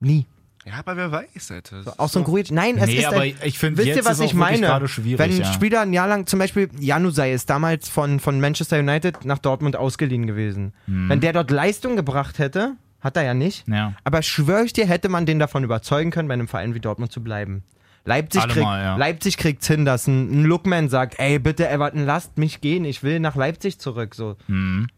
[0.00, 0.24] Nie.
[0.66, 1.82] Ja, aber wer weiß, Alter.
[1.84, 2.50] Das Auch so ein Grujic.
[2.50, 4.58] Nein, es Nee, ist aber ein, ich finde, Wisst jetzt ihr, was ist ich meine?
[4.58, 5.18] gerade schwierig.
[5.20, 5.52] Wenn ein ja.
[5.52, 9.76] Spieler ein Jahr lang, zum Beispiel Janusai ist damals von, von Manchester United nach Dortmund
[9.76, 10.72] ausgeliehen gewesen.
[10.86, 11.08] Hm.
[11.08, 13.68] Wenn der dort Leistung gebracht hätte, hat er ja nicht.
[13.68, 13.94] Ja.
[14.02, 17.12] Aber schwöre ich dir, hätte man den davon überzeugen können, bei einem Verein wie Dortmund
[17.12, 17.62] zu bleiben.
[18.04, 18.96] Leipzig, Allemal, kriegt, ja.
[18.96, 23.02] Leipzig kriegt's hin, dass ein, ein Lookman sagt, ey, bitte Everton, lasst mich gehen, ich
[23.02, 24.14] will nach Leipzig zurück.
[24.14, 24.36] So.
[24.48, 24.88] Mhm.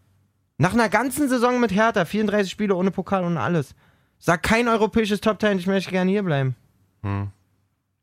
[0.59, 3.75] Nach einer ganzen Saison mit Hertha, 34 Spiele ohne Pokal und alles.
[4.19, 6.55] Sagt kein europäisches Top-Talent, ich möchte gerne hier bleiben.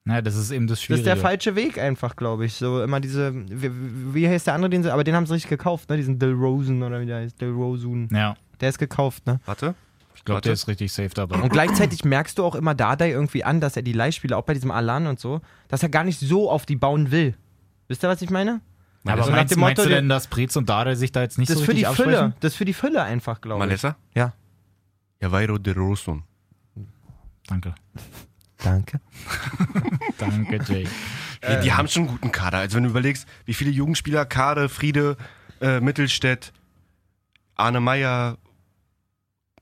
[0.07, 1.01] Ja, das ist eben das Das Schwierige.
[1.01, 2.53] ist der falsche Weg einfach, glaube ich.
[2.53, 3.71] So immer diese, wie,
[4.13, 5.97] wie heißt der andere, den sie, aber den haben sie richtig gekauft, ne?
[5.97, 8.07] Diesen Dill Rosen oder wie der heißt, Dill Rosun.
[8.11, 9.39] Ja, Der ist gekauft, ne?
[9.45, 9.73] Warte.
[10.15, 11.41] ich glaube, der ist richtig safe dabei.
[11.41, 14.53] Und gleichzeitig merkst du auch immer Dardai irgendwie an, dass er die Leihspieler, auch bei
[14.53, 17.33] diesem Alan und so, dass er gar nicht so auf die bauen will.
[17.87, 18.61] Wisst ihr, was ich meine?
[19.07, 21.21] aber so nach meinst, dem meinst Motto, du denn, dass Preetz und Dada sich da
[21.21, 22.33] jetzt nicht Das so ist für die richtig Fülle.
[22.39, 23.67] Das ist für die Fülle einfach, glaube ich.
[23.67, 23.97] Malessa?
[24.15, 24.33] Ja.
[25.21, 26.23] Jawairo de Rosun.
[27.47, 27.75] Danke.
[28.63, 28.99] Danke.
[30.17, 30.87] Danke, Jay.
[31.47, 32.59] Die, die haben schon einen guten Kader.
[32.59, 35.17] Also wenn du überlegst, wie viele Jugendspieler, Kade, Friede,
[35.61, 36.53] äh, Mittelstädt,
[37.55, 38.37] Arne Meyer,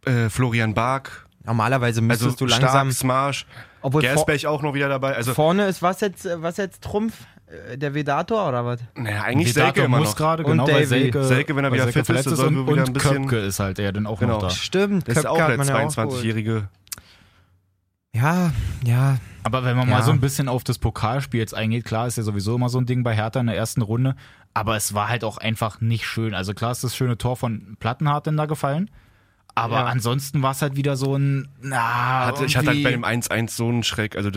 [0.05, 2.91] äh, Florian Bark, Normalerweise also müsstest du langsam.
[2.91, 3.45] Stark, Smarsch,
[3.81, 5.15] obwohl vor, Gersbeck auch noch wieder dabei.
[5.15, 7.13] Also, vorne ist was jetzt, äh, was jetzt Trumpf?
[7.71, 8.79] Äh, Der Vedator oder was?
[8.95, 10.15] naja, eigentlich Vedator Selke immer muss noch.
[10.15, 10.85] gerade, Und genau, weil.
[10.85, 13.21] Selke, Selke, wenn er wieder Selke fit ist, ist soll und, er wieder ein bisschen-
[13.27, 14.33] Köpke ist halt der dann auch Genau.
[14.33, 14.49] noch da.
[14.49, 15.91] Stimmt, Das ist auch der man ja auch geholt.
[15.91, 16.67] 22-jährige.
[18.15, 18.51] Ja,
[18.85, 19.17] ja.
[19.43, 19.95] Aber wenn man Ja.
[19.97, 22.77] mal so ein bisschen auf das Pokalspiel jetzt eingeht, klar ist ja sowieso immer so
[22.79, 24.15] ein Ding bei Hertha in der ersten Runde,
[24.53, 26.33] aber es war halt auch einfach nicht schön.
[26.33, 28.89] Also klar ist das schöne Tor von Plattenhardt denn da gefallen,
[29.55, 29.85] aber Ja.
[29.85, 33.57] ansonsten war es halt wieder so ein, na, Hatte, ich hatte halt bei dem 1-1
[33.57, 34.15] so einen Schreck.
[34.15, 34.29] Also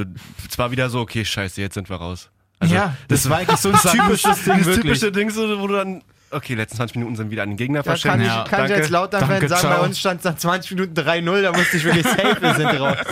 [0.49, 2.31] es war wieder so, okay, scheiße, jetzt sind wir raus.
[2.59, 4.83] Also, ja, das war eigentlich so ein typisches Ding, das wirklich.
[4.83, 7.83] typische Ding, so, wo du dann, okay, letzten 20 Minuten sind wieder an den Gegner
[7.83, 8.21] Da kann verschenkt.
[8.23, 8.75] ich, Ja, kann ich danke.
[8.77, 9.79] als Lautern-Fan sagen, ciao.
[9.81, 12.67] bei uns stand es nach 20 Minuten 3-0, da musste ich wirklich safe, wir sind
[12.81, 12.97] raus.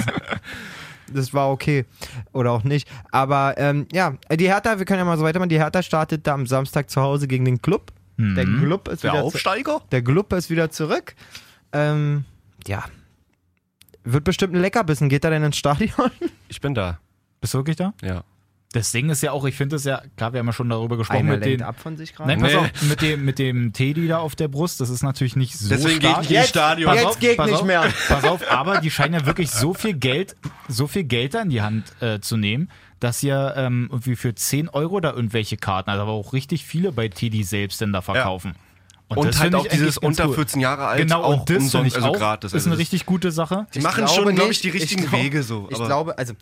[1.13, 1.85] Das war okay.
[2.33, 2.89] Oder auch nicht.
[3.13, 5.51] Aber ähm, ja, die Hertha, wir können ja mal so weitermachen.
[5.51, 7.93] Die Hertha startet da am Samstag zu Hause gegen den Club.
[8.17, 9.83] Der Club ist Der wieder zu- Aufsteiger?
[9.93, 11.15] der Club ist wieder zurück.
[11.73, 12.25] Ähm,
[12.67, 12.85] ja.
[14.03, 15.09] Wird bestimmt ein Leckerbissen.
[15.09, 16.11] Geht er denn ins Stadion?
[16.49, 16.99] Ich bin da.
[17.41, 17.93] Bist du wirklich da?
[18.03, 18.25] Ja.
[18.75, 20.97] Das Ding ist ja auch, ich finde es ja, klar, wir haben ja schon darüber
[20.97, 22.29] gesprochen Einer mit lenkt den, ab von sich gerade.
[22.29, 22.59] Nein, pass Nee.
[22.59, 25.69] auf, mit dem, mit dem Teddy da auf der Brust, das ist natürlich nicht so
[25.69, 26.21] Deswegen gehe ich stark.
[26.29, 26.89] nicht ins Stadion.
[26.91, 27.93] Pass Jetzt auf, geht pass nicht auf, mehr.
[28.09, 30.35] Pass auf, aber die scheinen ja wirklich so viel Geld,
[30.67, 34.35] so viel Geld da in die Hand äh, zu nehmen, dass ihr ähm, irgendwie für
[34.35, 38.03] 10 Euro da irgendwelche Karten, also aber auch richtig viele bei Teddy selbst denn da
[38.03, 38.55] verkaufen.
[39.07, 40.35] Und, das halt auch ich dieses unter cool.
[40.35, 42.49] 14 Jahre alt Genau, auch und das umsonst, ich also auch, gratis.
[42.51, 43.67] ist Also eine das- richtig gute Sache.
[43.75, 45.69] Die machen schon, glaube ich, die richtigen Ich glaub- Wege so.
[45.71, 46.33] Ich glaube, also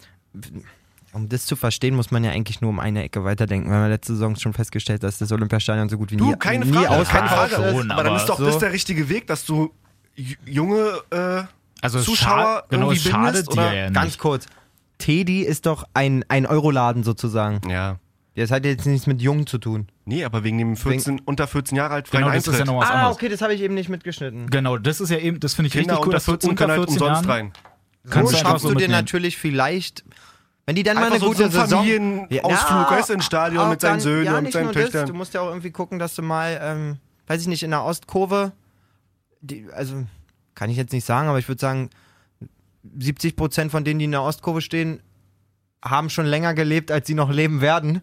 [1.13, 3.69] um das zu verstehen, muss man ja eigentlich nur um eine Ecke weiterdenken.
[3.69, 6.37] Wir haben ja letzte Saison schon festgestellt, dass das Olympiastadion so gut wie Du, nie,
[6.37, 7.55] keine nie Frage, keine ausverkauft Frage.
[7.69, 7.77] ist.
[7.77, 9.73] schon, aber dann aber ist doch so- das der richtige Weg, dass du
[10.47, 11.43] junge äh,
[11.81, 13.75] Also es Zuschauer schad- genau, irgendwie es schadet bindest, dir oder?
[13.75, 14.47] ja Ganz kurz.
[14.99, 17.61] Teddy ist doch ein, ein Euroladen sozusagen.
[17.69, 17.99] Ja.
[18.35, 19.89] Das hat jetzt nichts mit Jungen zu tun.
[20.07, 22.67] Nee, aber wegen dem 14, unter 14 Jahre alt freien Genau, das ist ja Eintritt.
[22.75, 23.17] noch was ah, anderes.
[23.17, 24.49] okay, das habe ich eben nicht mitgeschnitten.
[24.49, 26.51] Genau, das ist ja eben, das finde ich Kinder richtig cool, unter dass du 14
[26.51, 27.53] unter können halt 14 umsonst Jahren rein.
[28.09, 30.05] kannst so schaffst du dir natürlich vielleicht,
[30.67, 31.79] wenn die dann mal eine so gute so Saison...
[31.81, 34.73] Familienausflug, weißt du, ins Stadion auch mit seinen dann- Söhnen ja, und nicht seinen nur
[34.73, 35.07] das, Töchtern.
[35.07, 37.83] Du musst ja auch irgendwie gucken, dass du mal, ähm, weiß ich nicht, in der
[37.85, 38.53] Ostkurve,
[39.41, 40.05] die, also
[40.55, 41.91] kann ich jetzt nicht sagen, aber ich würde sagen,
[42.99, 45.01] 70 Prozent von denen, die in der Ostkurve stehen,
[45.85, 48.03] haben schon länger gelebt, als sie noch leben werden.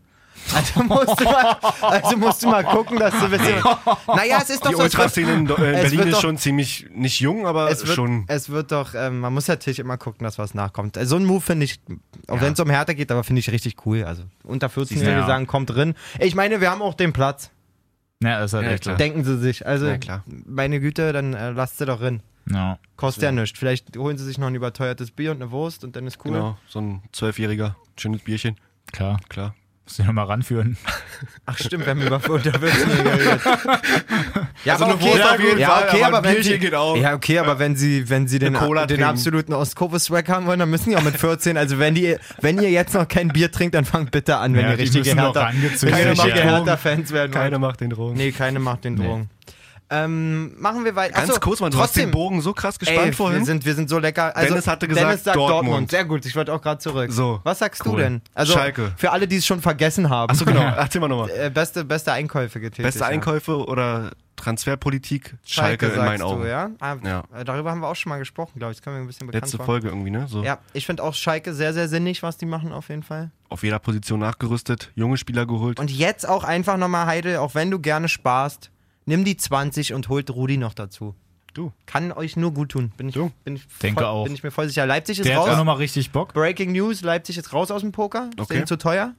[0.55, 3.61] Also musst du mal, also musst du mal gucken, dass du ein bisschen.
[4.07, 4.83] Naja, es ist doch Die so.
[4.83, 8.23] Ultraszene in, Berlin ist doch- schon ziemlich, nicht jung, aber es wird, schon.
[8.27, 10.97] es wird doch, ähm, man muss natürlich immer gucken, dass was nachkommt.
[10.97, 11.79] Also so ein Move finde ich,
[12.27, 12.41] auch Ja.
[12.41, 14.03] wenn es um Härte geht, aber finde ich richtig cool.
[14.05, 15.27] Also unter 14 Siehst du, Jahre ja.
[15.27, 15.93] sagen, kommt drin.
[16.19, 17.51] Ich meine, wir haben auch den Platz.
[18.23, 18.89] Ja, ist halt Ja, echt so.
[18.89, 18.97] klar.
[18.97, 19.65] Denken sie sich.
[19.67, 20.23] Also, Ja, klar.
[20.25, 22.21] meine Güte, dann äh, lasst sie doch drin.
[22.51, 22.79] Ja.
[22.95, 23.59] Kostet ja nichts.
[23.59, 26.31] Vielleicht holen sie sich noch ein überteuertes Bier und eine Wurst und dann ist cool.
[26.31, 28.55] Genau, so ein Zwölfjähriger, schönes Bierchen,
[28.91, 29.19] Klar.
[29.29, 29.53] klar.
[29.89, 30.77] Muss ich nochmal ranführen.
[31.47, 33.41] Ach stimmt, wir haben über Unterwürzen geredet.
[34.65, 36.75] Ja, Also aber okay, Wurst auf jeden ja, Fall, okay, aber wenn sie, Bierchen geht
[36.75, 36.95] auch.
[36.97, 39.03] ja, okay, aber wenn sie, wenn sie den, den trinken.
[39.03, 41.57] absoluten Ostkurve-Swag haben wollen, dann müssen die auch mit 14.
[41.57, 44.65] Also wenn die, wenn ihr jetzt noch kein Bier trinkt, dann fangt bitte an, wenn
[44.65, 46.23] Ja, ihr richtige Hertha, keine Ja.
[46.35, 47.33] Hertha-Fans werden.
[47.33, 47.43] wollt.
[47.43, 48.15] Keiner macht den Drogen.
[48.17, 49.03] Nee, keine macht den Nee.
[49.91, 51.15] Ähm, machen wir weiter.
[51.15, 53.39] Ganz Achso, kurz, man, du hast trotzdem, den Bogen so krass gespannt Ey, vorhin.
[53.39, 54.35] wir sind, wir sind so lecker.
[54.35, 55.65] Also, Dennis hatte gesagt, Dennis sagt Dortmund.
[55.67, 55.91] Dortmund.
[55.91, 57.11] Sehr gut, ich wollte auch gerade zurück.
[57.11, 57.39] So.
[57.43, 58.01] Was sagst du Cool.
[58.01, 58.21] denn?
[58.35, 58.93] Also, Schalke.
[58.97, 60.29] Für alle, die es schon vergessen haben.
[60.31, 61.31] Achso, genau, erzähl mal nochmal.
[61.31, 62.83] Äh, beste, beste Einkäufe getätigt.
[62.85, 63.07] Beste ja.
[63.07, 66.41] Einkäufe oder Transferpolitik Schalke, in meinen Augen.
[66.43, 66.69] Du, ja?
[66.79, 67.23] Ah, Ja.
[67.35, 68.77] äh, Darüber haben wir auch schon mal gesprochen, glaube ich.
[68.77, 69.65] Das können wir ein bisschen bekannt Letzte machen.
[69.65, 70.27] Folge irgendwie, ne?
[70.29, 73.31] So Ja, ich finde auch Schalke sehr, sehr sinnig, was die machen auf jeden Fall.
[73.49, 75.79] auf jeder Position nachgerüstet, junge Spieler geholt.
[75.79, 78.69] Und jetzt auch einfach nochmal, Heidel, auch wenn du gerne sparst,
[79.09, 81.15] nimm die 20 und holt Rudi noch dazu.
[81.53, 81.73] Du.
[81.87, 82.91] Kann euch nur gut tun.
[82.95, 83.31] Bin ich, Du.
[83.43, 84.23] bin ich, Denke voll, auch.
[84.23, 84.85] bin ich mir voll sicher.
[84.85, 85.57] Leipzig ist Der hat auch raus.
[85.57, 86.33] nochmal richtig Bock.
[86.33, 88.29] Breaking News, Leipzig ist raus aus dem Poker.
[88.29, 88.53] Ist Okay.
[88.53, 89.15] denen zu teuer.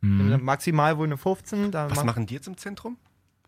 [0.00, 0.38] Mhm.
[0.42, 1.70] Maximal wohl eine 15.
[1.72, 2.96] Da Was macht- machen die jetzt im Zentrum?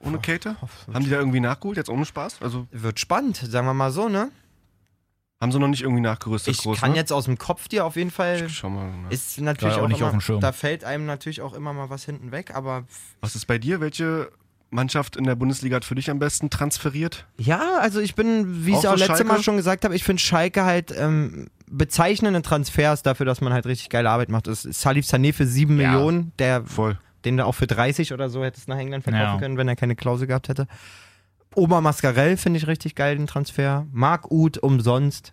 [0.00, 0.56] Ohne Kälte?
[0.92, 2.42] Haben die da irgendwie nachgeholt, jetzt ohne Spaß?
[2.42, 4.30] Also Wird spannend, sagen wir mal so, ne?
[5.40, 6.96] haben sie noch nicht irgendwie nachgerüstet Ich groß, kann ne?
[6.96, 8.48] jetzt aus dem Kopf dir auf jeden Fall.
[8.48, 8.86] Schau mal.
[8.90, 9.06] ne?
[9.10, 10.40] Ist natürlich Ja, auch auch, nicht immer, auf dem Schirm.
[10.40, 12.84] Da fällt einem natürlich auch immer mal was hinten weg, aber
[13.20, 13.80] Was ist bei dir?
[13.80, 14.30] Welche
[14.70, 17.26] Mannschaft in der Bundesliga hat für dich am besten transferiert?
[17.38, 19.26] Ja, also ich bin, wie ich Auch es auch so letztes?
[19.26, 23.66] Mal schon gesagt habe, ich finde Schalke halt ähm, bezeichnende Transfers dafür, dass man halt
[23.66, 24.46] richtig geile Arbeit macht.
[24.48, 25.90] Das ist Salif Sané für 7 Ja.
[25.92, 26.98] Millionen, der, Voll.
[27.24, 29.38] den du auch für 30 oder so hättest nach England verkaufen Ja.
[29.38, 30.66] können, wenn er keine Klausel gehabt hätte.
[31.54, 33.86] Oma Mascarell finde ich richtig geil, den Transfer.
[33.92, 35.32] Marc Uth umsonst.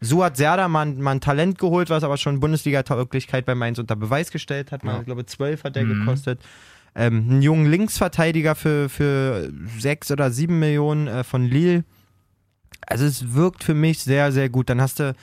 [0.00, 4.30] Suat Serda mal, mal ein Talent geholt, was aber schon Bundesliga-Tauglichkeit bei Mainz unter Beweis
[4.30, 4.84] gestellt hat.
[4.84, 4.98] Mal, Ja.
[5.00, 6.00] Ich glaube, 12 hat der Mhm.
[6.00, 6.40] gekostet.
[6.98, 11.84] Ähm, einen jungen Linksverteidiger für, für 6 oder 7 Millionen äh, von Lille.
[12.86, 14.70] Also es wirkt für mich sehr, sehr gut.
[14.70, 15.14] Dann hast du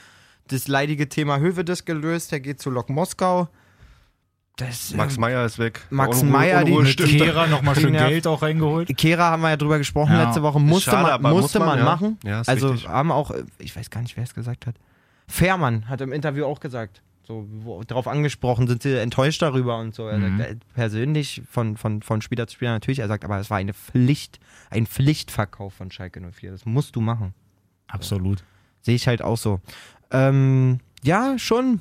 [0.49, 3.47] das leidige Thema Hövedes gelöst, der geht zu Lok Moskau.
[4.57, 5.81] Das, Max Meyer ist weg.
[5.89, 6.93] Max Meyer, die-.
[6.95, 8.95] Kehra nochmal schön Nerv- Geld auch reingeholt.
[8.95, 10.25] Kehra haben wir ja drüber gesprochen Ja.
[10.25, 10.59] letzte Woche.
[10.59, 11.83] Musste Schade, man, musste muss man, man ja.
[11.85, 12.17] machen.
[12.23, 12.87] Ja, also richtig.
[12.87, 14.75] haben auch, ich weiß gar nicht, wer es gesagt hat.
[15.27, 19.95] Fährmann hat im Interview auch gesagt, so wo, darauf angesprochen, sind sie enttäuscht darüber und
[19.95, 20.07] so.
[20.07, 20.37] Er Mhm.
[20.37, 23.57] sagt, äh, persönlich von, von, von Spieler zu Spieler natürlich, er sagt, aber es war
[23.57, 26.51] eine Pflicht, ein Pflichtverkauf von Schalke 04.
[26.51, 27.33] Das musst du machen.
[27.87, 28.43] Absolut.
[28.81, 29.61] Sehe ich halt auch so.
[30.11, 31.79] Ähm, ja, schon.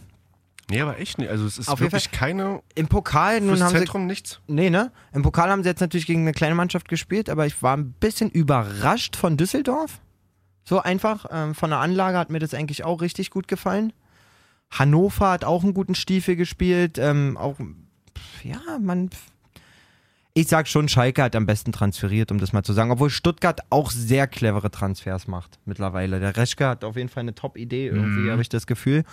[0.71, 1.29] Nee, aber echt nicht.
[1.29, 2.63] Also es ist Auf jeden wirklich keine.
[2.75, 4.41] Im Pokal, nun haben sie Zentrum nichts.
[4.47, 4.93] Nee, ne?
[5.13, 7.93] Im Pokal haben sie jetzt natürlich gegen eine kleine Mannschaft gespielt, aber ich war ein
[7.93, 10.01] bisschen überrascht von Düsseldorf.
[10.65, 11.27] So einfach.
[11.31, 13.93] Ähm, von der Anlage hat mir das eigentlich auch richtig gut gefallen.
[14.73, 16.99] Hannover hat auch einen guten Stiefel gespielt.
[16.99, 17.57] Ähm, auch,
[18.43, 19.11] ja, man.
[20.35, 22.91] Ich sag schon, Schalke hat am besten transferiert, um das mal zu sagen.
[22.91, 26.21] Obwohl Stuttgart auch sehr clevere Transfers macht mittlerweile.
[26.21, 28.31] Der Reschke hat auf jeden Fall eine Top-Idee, irgendwie Mhm.
[28.31, 29.05] habe ich das Gefühl.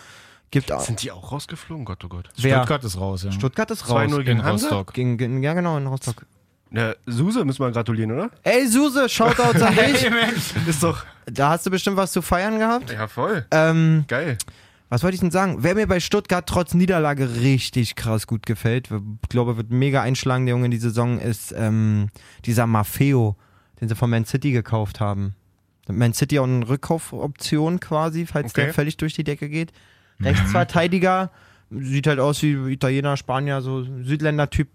[0.52, 0.80] Gibt auch.
[0.80, 1.84] Sind die auch rausgeflogen?
[1.84, 2.30] Gott, oh Gott.
[2.38, 2.56] Wer?
[2.60, 3.32] Stuttgart ist raus, ja.
[3.34, 4.10] Stuttgart ist raus.
[4.10, 4.40] 2-0 gegen?
[4.40, 4.94] Rostock.
[4.94, 6.26] Gegen, gegen, ja, genau, in Rostock.
[6.72, 8.30] Der Suse müssen wir gratulieren, oder?
[8.44, 10.10] Ey, Suse, Shoutouts an dich.
[10.10, 10.54] Mensch.
[10.68, 11.04] Ist doch.
[11.26, 12.92] Da hast du bestimmt was zu feiern gehabt.
[12.92, 13.46] Ja, voll.
[13.52, 14.38] Ähm, Geil.
[14.90, 15.58] Was wollte ich denn sagen?
[15.60, 20.46] Wer mir bei Stuttgart trotz Niederlage richtig krass gut gefällt, ich glaube, wird mega einschlagen,
[20.46, 22.10] der Junge in die Saison, ist ähm,
[22.46, 23.36] dieser Maffeo,
[23.80, 25.36] den sie von Man City gekauft haben.
[25.88, 28.66] Man City auch eine Rückkaufoption quasi, falls Okay.
[28.66, 29.72] der völlig durch die Decke geht.
[30.20, 31.32] Rechtsverteidiger,
[31.72, 34.68] sieht halt aus wie Italiener, Spanier, so Südländer-Typ.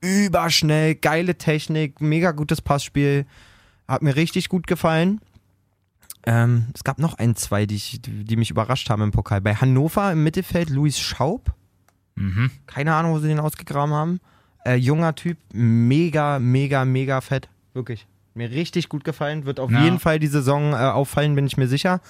[0.00, 3.26] Überschnell, geile Technik, mega gutes Passspiel.
[3.88, 5.20] Hat mir richtig gut gefallen.
[6.26, 9.40] Ähm, es gab noch ein, zwei, die, ich, die, mich überrascht haben im Pokal.
[9.40, 11.52] Bei Hannover im Mittelfeld Luis Schaub.
[12.14, 12.50] Mhm.
[12.66, 14.20] Keine Ahnung, wo sie den ausgegraben haben.
[14.64, 17.48] Äh, junger Typ, mega, mega, mega fett.
[17.74, 18.06] Wirklich.
[18.34, 19.44] Mir richtig gut gefallen.
[19.44, 19.84] Wird auf Ja.
[19.84, 22.00] jeden Fall die Saison äh, auffallen, bin ich mir sicher.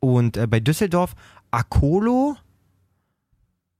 [0.00, 1.14] Und äh, bei Düsseldorf,
[1.50, 2.36] Akolo.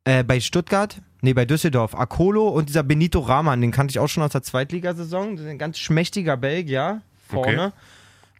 [0.06, 4.08] Äh, bei Stuttgart, nee, bei Düsseldorf, Akolo und dieser Benito Rahman, den kannte ich auch
[4.08, 5.38] schon aus der Zweitligasaison.
[5.38, 7.72] Ein ganz schmächtiger Belgier vorne.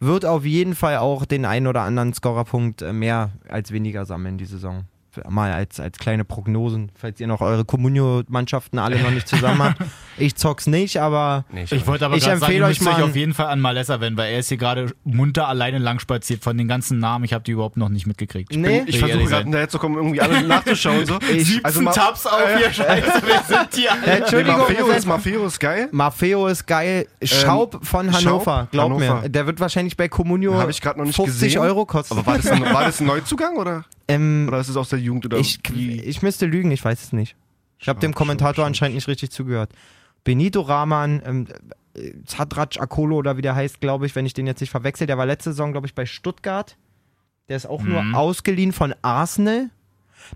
[0.01, 4.39] Wird auf jeden Fall auch den einen oder anderen Scorerpunkt äh, mehr als weniger sammeln
[4.39, 4.85] die Saison.
[5.29, 9.77] Mal als, als kleine Prognosen, falls ihr noch eure Communio-Mannschaften alle noch nicht zusammen habt.
[10.17, 13.03] Ich zock's nicht, aber Nee, Ich wollte aber Ich gerade sagen, empfehle ihr euch mal-
[13.03, 16.45] auf jeden Fall an Malessa wenden, weil er ist hier gerade munter alleine lang spaziert
[16.45, 17.25] von den ganzen Namen.
[17.25, 18.55] Ich habe die überhaupt noch nicht mitgekriegt.
[18.55, 18.85] nee.
[18.87, 21.05] Ich versuche gerade hinterher zu kommen, irgendwie alle nachzuschauen.
[21.05, 21.19] So.
[21.33, 24.01] Ich- also mal, Tabs auf hier, Scheiße, wer sind die alle?
[24.03, 25.89] Ja, nee, Entschuldigung, Maffeo wir ist, Maffeo ist geil.
[25.91, 27.09] Maffeo ist geil.
[27.21, 29.23] Schaub von Hannover, Schaub, glaub Hannover.
[29.23, 29.29] mir.
[29.29, 31.59] Der wird wahrscheinlich bei Communio Hab ich grad noch nicht 50 gesehen.
[31.61, 32.15] Euro kosten.
[32.17, 34.99] Aber war das, ein, war das ein Neuzugang oder, ähm, oder ist es aus der
[34.99, 35.27] Jugend?
[35.27, 36.01] Oder ich, wie?
[36.01, 37.37] ich müsste lügen, ich weiß es nicht.
[37.79, 39.73] Ich habe dem Kommentator Schaub, anscheinend nicht richtig zugehört.
[40.25, 41.47] Benito Rahman, ähm,
[41.95, 45.07] äh, Zadrac Akolo oder wie der heißt, glaube ich, wenn ich den jetzt nicht verwechsel.
[45.07, 46.77] Der war letzte Saison, glaube ich, bei Stuttgart.
[47.49, 48.15] Der ist auch nur Mhm.
[48.15, 49.69] ausgeliehen von Arsenal.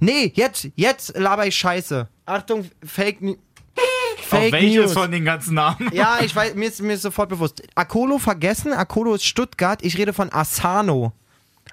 [0.01, 2.07] Nee, jetzt, jetzt laber ich Scheiße.
[2.27, 3.39] Achtung, Fake, Ni-
[3.79, 4.93] Auf Fake welches News.
[4.93, 5.89] von den ganzen Namen?
[5.95, 7.63] Ja, ich weiß, mir ist, mir ist sofort bewusst.
[7.75, 11.13] Akolo vergessen, Akolo ist Stuttgart, ich rede von Asano.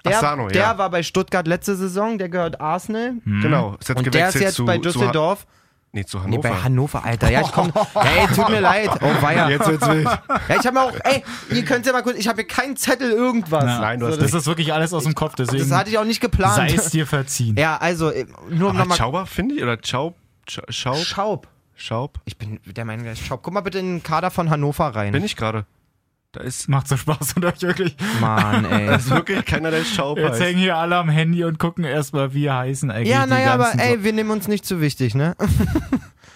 [0.06, 0.78] Der, Asano, der ja.
[0.78, 3.14] war bei Stuttgart letzte Saison, der gehört Arsenal.
[3.24, 5.46] Genau, ist jetzt Und der ist jetzt zu, bei Düsseldorf.
[5.92, 6.48] nee, zu nee, Hannover.
[6.48, 7.30] bei Hannover, Alter.
[7.30, 7.72] Ja, ich komm.
[7.94, 8.90] Ey, tut mir leid.
[9.00, 9.48] Oh, weia.
[9.50, 10.04] Jetzt wird's wild.
[10.04, 12.76] Ja, ich habe mir auch, ey, ihr könnt ja mal kurz, ich habe hier keinen
[12.76, 13.64] Zettel irgendwas.
[13.64, 13.80] Ja.
[13.80, 16.04] Nein, du hast Das ist wirklich alles aus dem Kopf, deswegen Das hatte ich auch
[16.04, 16.72] nicht sei geplant.
[16.74, 17.56] es dir verziehen.
[17.58, 18.96] Ja, also, äh, nur um nochmal.
[18.96, 19.62] Schauber, finde ich?
[19.62, 20.16] Oder Schaub?
[20.48, 20.96] Sch- Schaub?
[20.98, 21.48] Schaub.
[21.78, 22.20] Schaub?
[22.24, 23.42] Ich bin der Meinung, der ist Schaub.
[23.42, 25.12] Guck mal bitte in den Kader von Hannover rein.
[25.12, 25.66] Bin ich gerade.
[26.36, 27.96] Da ist, Macht so Spaß und euch wirklich.
[28.20, 28.94] Mann, ey.
[28.96, 32.50] ist wirklich keiner, der Schaub Jetzt hängen hier alle am Handy und gucken erstmal, wie
[32.50, 35.34] heißen eigentlich Ja, naja, aber ey, so- wir nehmen uns nicht zu wichtig, ne?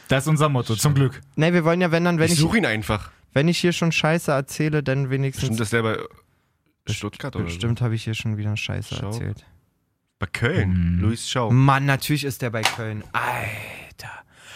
[0.09, 1.21] Das ist unser Motto, zum Glück.
[1.37, 3.11] Ne, wir wollen ja, wenn dann, wenn Ich ich, suche ihn einfach.
[3.33, 5.43] wenn ich hier schon Scheiße erzähle, dann wenigstens.
[5.51, 5.99] Bestimmt ist der bei
[6.93, 9.07] Stuttgart oder Bestimmt habe ich hier schon wieder Scheiße Schau.
[9.07, 9.39] erzählt.
[9.39, 9.45] so.
[10.19, 10.97] Bei Köln.
[10.97, 11.01] Mhm.
[11.03, 11.51] Luis Schau.
[11.53, 13.05] Mann, natürlich ist der bei Köln.
[13.13, 14.11] Alter.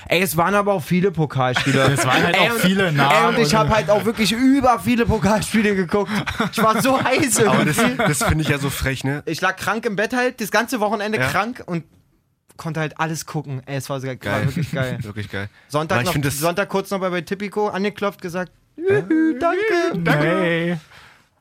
[0.08, 1.82] Ey, es waren aber auch viele Pokalspiele.
[1.92, 3.36] Es waren halt Ey, auch und- viele Ey, Namen.
[3.36, 6.10] und ich habe halt auch wirklich über viele Pokalspiele geguckt.
[6.52, 9.22] Ich war so heiß Aber das, das finde ich ja so frech, ne?
[9.26, 11.28] Ich lag krank im Bett halt, das ganze Wochenende Ja.
[11.28, 11.84] krank und
[12.56, 13.62] konnte halt alles gucken.
[13.66, 14.46] Ey, es war, so, war Geil.
[14.46, 14.98] wirklich geil.
[15.02, 15.48] Wirklich geil.
[15.68, 20.10] Sonntag, ich noch, Sonntag kurz noch bei, bei Tipico angeklopft, gesagt, Juhu, danke.
[20.10, 20.76] Hey.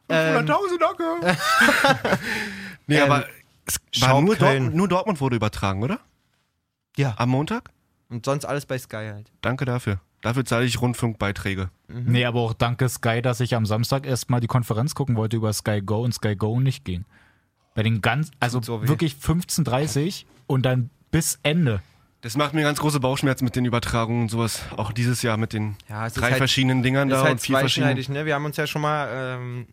[0.10, 1.38] Ähm, 100.000 Danke.
[2.88, 3.26] nee, Ähm, aber
[3.66, 4.36] es war nur.
[4.36, 6.00] Dortmund, nur Dortmund wurde übertragen, oder?
[6.98, 7.70] ja, Am Montag?
[8.14, 9.32] Und sonst alles bei Sky halt.
[9.42, 10.00] Danke dafür.
[10.22, 11.70] Dafür zahle ich Rundfunkbeiträge.
[11.90, 15.52] Nee, aber auch danke Sky, dass ich am Samstag erstmal die Konferenz gucken wollte über
[15.52, 17.04] Sky Go und Sky Go nicht ging.
[17.76, 21.82] Bei den ganz, also so wirklich 15.30 und dann bis Ende.
[22.22, 24.62] Das macht mir ganz große Bauchschmerzen mit den Übertragungen und sowas.
[24.78, 27.42] Auch dieses Jahr mit den Ja, drei halt- verschiedenen Dingern Das da ist halt und
[27.42, 28.14] vier verschiedenen.
[28.14, 28.26] ne?
[28.26, 29.68] Wir haben uns ja schon mal ähm,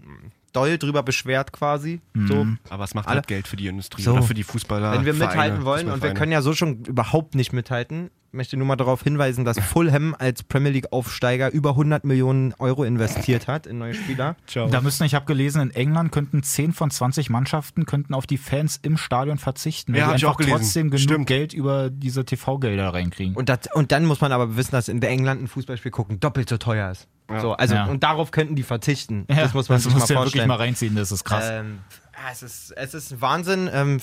[0.53, 2.01] doll drüber beschwert quasi.
[2.27, 4.15] So, Aber es macht Alle- halt Geld für die Industrie So.
[4.15, 4.93] oder für die Fußballer.
[4.95, 8.57] wenn wir Vereine, mithalten wollen und wir können ja so schon überhaupt nicht mithalten, möchte
[8.57, 13.49] nur mal darauf hinweisen, dass Fulham als Premier League Aufsteiger über 100 Millionen Euro investiert
[13.49, 14.37] hat in neue Spieler.
[14.53, 18.39] Da müssten, ich habe gelesen, in England könnten 10 von 20 Mannschaften könnten auf die
[18.39, 20.57] Fans im Stadion verzichten, weil Ja, die einfach auch gelesen.
[20.59, 21.27] trotzdem genug Stimmt.
[21.27, 23.35] Geld über diese TV-Gelder reinkriegen.
[23.37, 26.49] Und, das, und dann muss man aber wissen, dass in England ein Fußballspiel gucken doppelt
[26.49, 27.09] so teuer ist.
[27.31, 27.41] Ja.
[27.41, 27.87] So, also, Ja.
[27.87, 29.25] Und darauf könnten die verzichten.
[29.31, 30.49] Ja, das muss man sich musst mal du ja wirklich vorstellen.
[30.49, 31.45] mal reinziehen, das ist krass.
[31.49, 31.79] Ähm,
[32.25, 33.69] ja, es, ist, es ist Wahnsinn.
[33.73, 34.01] Ähm,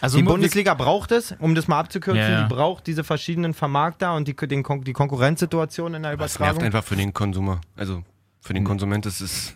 [0.00, 2.42] Also die Bundesliga braucht es, um das mal abzukürzen, Ja, ja.
[2.42, 6.38] die braucht diese verschiedenen Vermarkter und die, den, Kon- die Konkurrenzsituation in der Aber es
[6.38, 6.64] nervt Übertragung.
[6.64, 7.60] einfach für den Konsumer.
[7.76, 8.02] Also
[8.40, 9.52] für den Konsument ist es.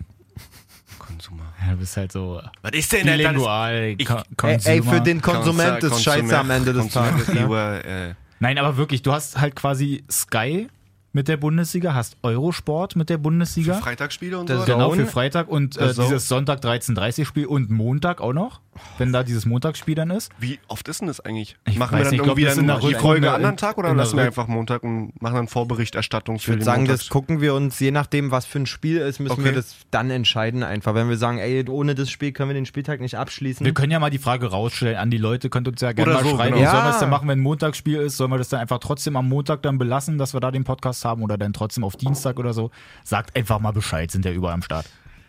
[0.98, 1.44] Konsumer.
[1.64, 3.94] Ja, du bist halt so Was ist denn bilingual.
[3.98, 5.00] Ich- Ko- Ey, für Consumer.
[5.00, 7.26] den Konsument ist Scheiße am Ende des Tages.
[7.34, 7.44] Ja.
[7.44, 10.68] Über, äh, Nein, aber wirklich, du hast halt quasi Sky
[11.14, 13.74] mit der Bundesliga, hast Eurosport mit der Bundesliga.
[13.74, 14.72] Freitagsspiele und Das so.
[14.72, 18.60] Genau, für Freitag und äh, dieses Sonntag 13.30 Spiel und Montag auch noch,
[18.98, 20.30] wenn da dieses Montagsspiel dann ist.
[20.38, 21.56] Wie oft ist denn das eigentlich?
[21.66, 24.16] Ich machen weiß wir dann nicht, irgendwie dann die Folge in- anderen Tag oder lassen
[24.16, 27.40] wir einfach Montag und machen dann Vorberichterstattung Ich für würde den sagen, Montags das gucken
[27.40, 29.44] wir uns, je nachdem, was für ein Spiel ist, müssen Okay.
[29.44, 30.94] wir das dann entscheiden einfach.
[30.94, 33.64] Wenn wir sagen, ey, ohne das Spiel können wir den Spieltag nicht abschließen.
[33.64, 36.22] Wir können ja mal die Frage rausstellen an die Leute, könnt uns ja gerne Oder
[36.22, 36.70] mal so, schreiben, genau.
[36.70, 36.94] sollen wir Ja.
[36.94, 39.62] es dann machen, wenn ein Montagsspiel ist, sollen wir das dann einfach trotzdem am Montag
[39.62, 42.70] dann belassen, dass wir da den Podcast haben oder dann trotzdem auf Dienstag oder so.
[43.04, 44.86] Sagt einfach mal Bescheid, sind ja überall am Start.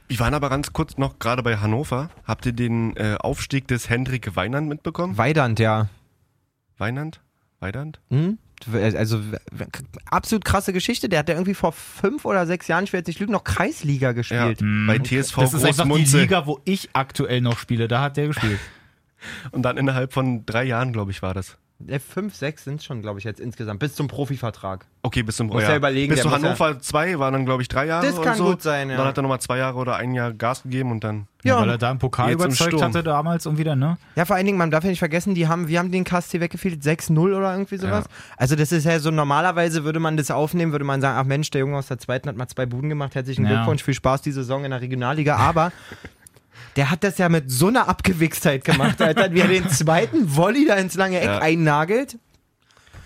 [0.07, 2.09] Wir waren aber ganz kurz noch gerade bei Hannover.
[2.25, 5.17] Habt ihr den äh, Aufstieg des Hendrik Weinand mitbekommen?
[5.17, 5.89] Weidand, ja.
[6.77, 7.21] Weinand?
[7.59, 7.99] Weidand?
[8.09, 8.38] Hm?
[8.71, 9.21] Also
[10.09, 11.09] absolut krasse Geschichte.
[11.09, 14.07] Der hat ja irgendwie vor fünf oder sechs Jahren, ich werde nicht lügen, noch Kreisliga
[14.07, 14.59] Ja, gespielt.
[14.88, 16.03] bei TSV Das ist einfach die.
[16.03, 18.59] Liga, wo ich aktuell noch spiele, da hat der gespielt.
[19.51, 21.57] Und dann innerhalb von drei Jahren, glaube ich, war das.
[21.85, 24.85] Ja, fünf, sechs sind schon, glaube ich, jetzt insgesamt, bis zum Profivertrag.
[25.01, 27.61] Okay, bis zum Muss ja überlegen, Bis der zu ja- Hannover 2 waren dann, glaube
[27.63, 28.45] ich, drei Jahre Das oder kann so.
[28.45, 28.95] gut sein, ja.
[28.95, 31.27] Dann hat er nochmal zwei Jahre oder ein Jahr Gas gegeben und dann.
[31.43, 33.97] Ja, Ja, weil er da im Pokal überzeugt hatte damals und wieder, ne?
[34.15, 36.39] Ja, vor allen Dingen, man darf ja nicht vergessen, die haben, wir haben den KSC
[36.39, 38.05] weggefehlt, 6-0 oder irgendwie sowas.
[38.38, 41.51] Also das ist ja so, normalerweise würde man das aufnehmen, würde man sagen, ach Mensch,
[41.51, 43.51] der Junge aus der zweiten hat mal zwei Buden gemacht, herzlichen Ja.
[43.57, 45.71] Glückwunsch, viel Spaß die Saison in der Regionalliga, aber
[46.75, 50.65] der hat das ja mit so einer Abgewichstheit gemacht, Alter, wie er den zweiten Volley
[50.67, 51.39] da ins lange Eck Ja.
[51.39, 52.17] einnagelt.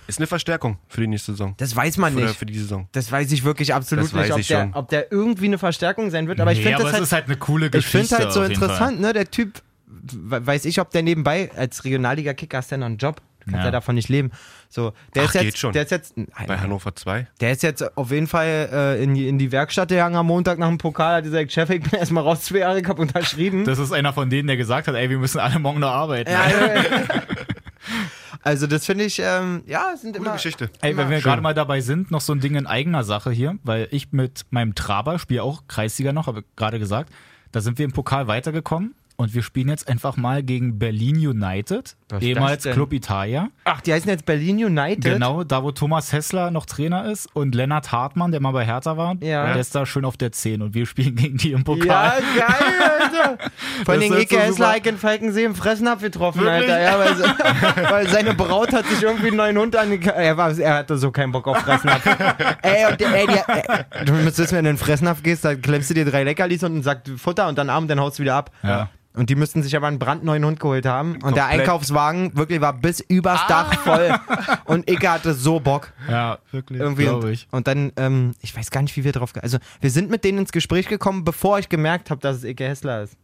[0.08, 1.54] Ist eine Verstärkung für die nächste Saison.
[1.58, 2.36] Das weiß man Oder nicht.
[2.38, 2.88] für die Saison.
[2.94, 4.74] Das weiß ich wirklich absolut Das nicht, ob ich der, schon.
[4.74, 7.12] ob der irgendwie eine Verstärkung sein wird, aber ich Nee, finde das es halt ist
[7.14, 8.08] halt eine coole Ich Geschichte.
[8.16, 9.14] finde halt so interessant, ne?
[9.14, 13.22] Der Typ, we- weiß ich, ob der nebenbei als Regionalliga-Kicker hast der noch einen Job.
[13.40, 13.66] Du kannst ja.
[13.66, 13.72] Ja.
[13.72, 14.32] davon nicht leben.
[14.68, 15.74] So, der Ach, ist jetzt, geht schon.
[15.74, 16.14] der ist jetzt,
[16.48, 17.28] Bei Hannover 2.
[17.40, 20.60] der ist jetzt auf jeden Fall äh, in, die, in die Werkstatt gegangen am Montag
[20.60, 23.66] nach dem Pokal, hat gesagt, Chef, ich bin erstmal raus, zwei Jahre, ich hab unterschrieben.
[23.66, 26.30] Das ist einer von denen, der gesagt hat, ey, wir müssen alle morgen noch arbeiten.
[26.30, 26.84] ja, ja,
[28.44, 30.70] also das finde ich, ähm, ja, es sind Coole immer, Geschichte.
[30.82, 33.58] Ey, wenn wir gerade mal dabei sind, noch so ein Ding in eigener Sache hier,
[33.64, 37.12] weil ich mit meinem Traber spiele auch Kreisliga noch, habe gerade gesagt.
[37.52, 41.98] Da sind wir im Pokal weitergekommen und wir spielen jetzt einfach mal gegen Berlin United,
[42.08, 42.64] Was ehemals?
[42.64, 43.50] Club Italia.
[43.66, 45.04] ach, die heißen jetzt Berlin United.
[45.04, 48.96] Genau, da wo Thomas Hessler noch Trainer ist und Lennart Hartmann, der mal bei Hertha
[48.96, 49.48] war, Ja.
[49.48, 52.22] der ist da schön auf der 10 und wir spielen gegen die im Pokal.
[52.38, 53.38] Ja, geil, Alter.
[53.86, 54.76] Das ist Ike so Hessler.
[54.78, 56.72] Ike in Falkensee im Fressnapf getroffen, Wirklich?
[56.72, 56.82] Alter.
[56.82, 60.16] Ja, weil, weil seine Braut hat sich irgendwie einen neuen Hund angekauft.
[60.18, 62.06] Er, war- er hatte so keinen Bock auf Fressnapf.
[62.62, 65.62] ey, und ey, die, ey, du müsstest wissen, wenn du in den Fressnapf gehst, dann
[65.62, 68.36] klemmst du dir drei Leckerlis und sagst Futter und dann Abend, dann haust du wieder
[68.36, 68.52] ab.
[68.64, 68.90] Ja.
[69.20, 71.16] Und die müssten sich aber einen brandneuen Hund geholt haben.
[71.22, 71.60] Und der Komplett.
[71.62, 74.18] Einkaufswagen wirklich war bis übers Dach voll.
[74.66, 75.92] Und Icke hatte so Bock.
[76.10, 76.80] Ja, Wirklich.
[76.80, 77.08] Irgendwie.
[77.08, 77.48] Und, ich.
[77.52, 79.34] und dann, ähm, ich weiß gar nicht, wie wir drauf.
[79.34, 82.44] ge- Also, wir sind mit denen ins Gespräch gekommen, bevor ich gemerkt habe, dass es
[82.46, 83.18] Icke Hessler ist.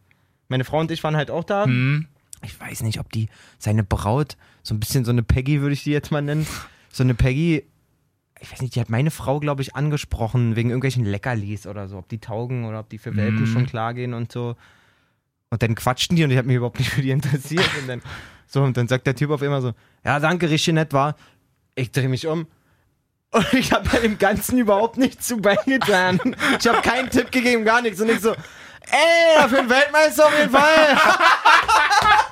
[0.48, 1.64] Meine Frau und ich waren halt auch da.
[1.64, 2.06] Hm.
[2.44, 3.28] Ich weiß nicht, ob die
[3.58, 6.46] seine Braut, so ein bisschen so eine Peggy, würde ich die jetzt mal nennen.
[6.92, 7.64] So eine Peggy,
[8.38, 11.96] ich weiß nicht, die hat meine Frau, glaube ich, angesprochen wegen irgendwelchen Leckerlis oder so,
[11.96, 13.46] ob die taugen oder ob die für Welpen Mhm.
[13.46, 14.56] schon klar gehen und so.
[15.56, 17.64] Und dann quatschten die und ich habe mich überhaupt nicht für die interessiert.
[17.80, 18.02] Und dann,
[18.46, 19.72] so, und dann sagt der Typ auf immer so:
[20.04, 21.16] Ja, danke, richtig nett war.
[21.74, 22.46] Ich drehe mich um.
[23.30, 26.20] Und ich habe bei dem Ganzen überhaupt nichts zu beigetan.
[26.60, 28.02] Ich habe keinen Tipp gegeben, gar nichts.
[28.02, 30.62] Und ich so, ey, für den Weltmeister auf jeden Fall.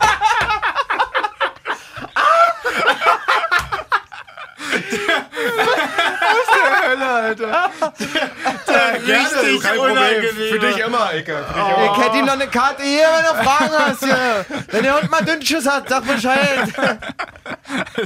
[9.07, 10.25] Richtig kein Problem.
[10.51, 11.44] Für dich immer, Icke.
[11.44, 11.85] Für dich immer.
[11.85, 14.44] Ich hätte ihm noch eine Karte hier, wenn du Fragen hast hier.
[14.70, 16.68] Wenn der Hund mal Dünnschiss hat, sag Bescheid.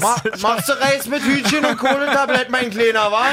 [0.01, 3.25] Ma machst du Reis mit Hühnchen und Kohletablett, mein Kleiner, wa?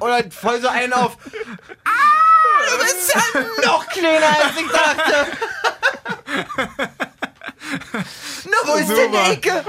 [0.00, 1.16] Oder voll so einen auf.
[1.84, 3.22] Ah, du bist ja
[3.66, 5.26] noch kleiner, als ich dachte.
[8.44, 9.32] Na, wo ist denn Super.
[9.32, 9.64] Icke?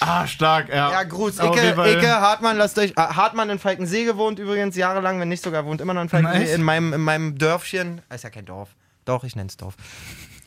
[0.00, 0.90] Ah, stark, ja.
[0.90, 1.36] Ja, Gruß.
[1.36, 1.92] Fall.
[1.92, 2.90] Icke Hartmann, lasst euch.
[2.92, 6.38] Äh, Hartmann in Falkensee gewohnt übrigens jahrelang, wenn nicht sogar wohnt immer noch in Falkensee.
[6.40, 6.54] Nice.
[6.54, 8.00] In meinem, in meinem Dörfchen.
[8.12, 8.70] Ist ja kein Dorf.
[9.04, 9.74] Doch, ich nenn's Dorf.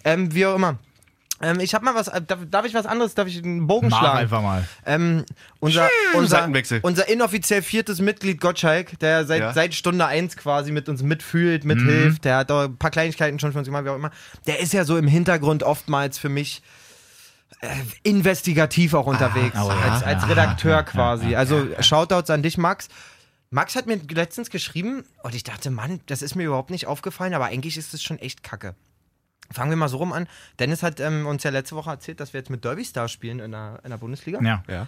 [0.04, 0.78] Ähm, wie auch immer.
[1.44, 2.08] Ähm, ich hab mal was.
[2.08, 3.16] äh, Darf, darf ich was anderes?
[3.16, 4.18] Darf ich einen Bogen Mach schlagen?
[4.20, 4.68] einfach mal.
[4.86, 5.26] Ähm,
[5.60, 6.48] unser, unser,
[6.84, 9.54] unser inoffiziell viertes Mitglied Gottschalk, der seit, Ja.
[9.54, 13.54] seit Stunde eins quasi mit uns mitfühlt, mithilft, der hat auch ein paar Kleinigkeiten schon
[13.54, 14.12] für uns gemacht, wie auch immer.
[14.46, 16.62] Der ist ja so im Hintergrund oftmals für mich
[18.04, 19.80] investigativ auch unterwegs, oh ja.
[19.80, 21.26] als, als Ja, Redakteur ja, quasi.
[21.26, 22.88] ja, ja, also Shoutouts an dich, Max.
[23.50, 27.34] Max hat mir letztens geschrieben und ich dachte, Mann, das ist mir überhaupt nicht aufgefallen,
[27.34, 28.76] aber eigentlich ist es schon echt kacke.
[29.52, 30.28] Fangen wir mal so rum an.
[30.60, 33.40] Dennis hat ähm, uns ja letzte Woche erzählt, dass wir jetzt mit Derby Star spielen
[33.40, 34.42] in der, in der Bundesliga.
[34.42, 34.64] Ja.
[34.70, 34.88] Ja.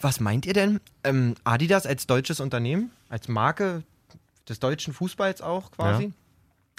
[0.00, 0.80] Was meint ihr denn?
[1.04, 3.82] Ähm, Adidas als deutsches Unternehmen, als Marke
[4.48, 6.12] des deutschen Fußballs auch quasi?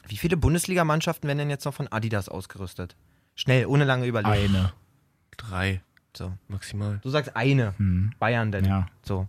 [0.08, 2.96] Wie viele Bundesligamannschaften werden denn jetzt noch von Adidas ausgerüstet?
[3.38, 4.34] Schnell, ohne lange Überlegung.
[4.56, 4.74] Eine.
[5.38, 5.82] Drei
[6.16, 6.34] So.
[6.50, 7.00] maximal.
[7.04, 7.74] Du sagst eine.
[7.78, 8.12] Hm.
[8.20, 8.66] Bayern denn.
[8.66, 8.88] Ja.
[9.04, 9.28] So.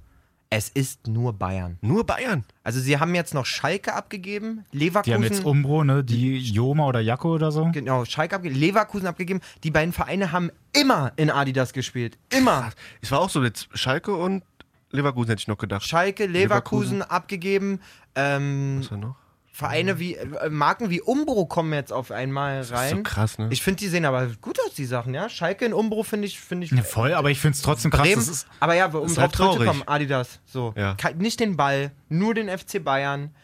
[0.51, 1.77] Es ist nur Bayern.
[1.83, 2.43] Nur Bayern.
[2.65, 5.15] Also sie haben jetzt noch Schalke abgegeben, Die Leverkusen.
[5.15, 6.03] haben jetzt Umbro, ne?
[6.03, 7.69] Die Joma oder Jacko oder so.
[7.71, 9.41] Genau, Schalke abgegeben, Leverkusen abgegeben.
[9.63, 12.17] Die beiden Vereine haben immer in Adidas gespielt.
[12.31, 12.71] Immer.
[13.03, 14.43] Es war auch so jetzt Schalke und
[14.91, 15.85] Leverkusen hätte ich noch gedacht.
[15.87, 17.81] Schalke, Leverkusen, abgegeben.
[18.15, 19.17] Ähm, Was war noch?
[19.59, 23.03] Vereine wie, äh, Marken wie Umbro kommen jetzt auf einmal Das ist so rein.
[23.03, 23.49] krass, ne?
[23.51, 25.29] Ich finde, die sehen aber gut aus, die Sachen, ja.
[25.29, 26.71] Schalke in Umbro finde ich, finde ich.
[26.71, 28.03] Ja, voll, aber ich finde es trotzdem krass.
[28.07, 30.75] Bremen, ist, aber ja, um drauf halt zurückzukommen, Adidas, so.
[30.77, 30.97] Ja.
[31.17, 33.35] Nicht den Ball, nur den FC Bayern.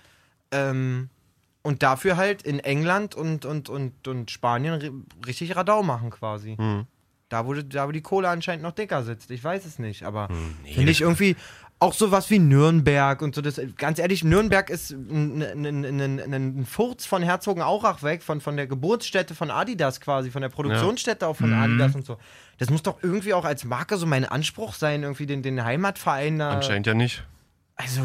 [0.52, 1.08] Ähm,
[1.62, 6.56] und dafür halt in England und, und, und, und Spanien ri- richtig Radau machen quasi.
[6.56, 6.86] Hm.
[7.30, 9.30] Da, wo, da, wo die Kohle anscheinend noch dicker sitzt.
[9.30, 11.34] Ich weiß es nicht, aber Hm, finde ich irgendwie
[11.84, 13.40] auch sowas wie Nürnberg und so.
[13.42, 18.40] Das, ganz ehrlich, Nürnberg ist ein, ein, ein, ein, ein Furz von Herzogenaurach weg, von,
[18.40, 21.62] von der Geburtsstätte von Adidas quasi, von der Produktionsstätte auch von Mhm.
[21.62, 22.18] Adidas und so.
[22.58, 26.38] Das muss doch irgendwie auch als Marke so mein Anspruch sein, irgendwie den, den Heimatverein
[26.38, 26.50] da.
[26.50, 27.24] Anscheinend ja nicht.
[27.76, 28.02] Also,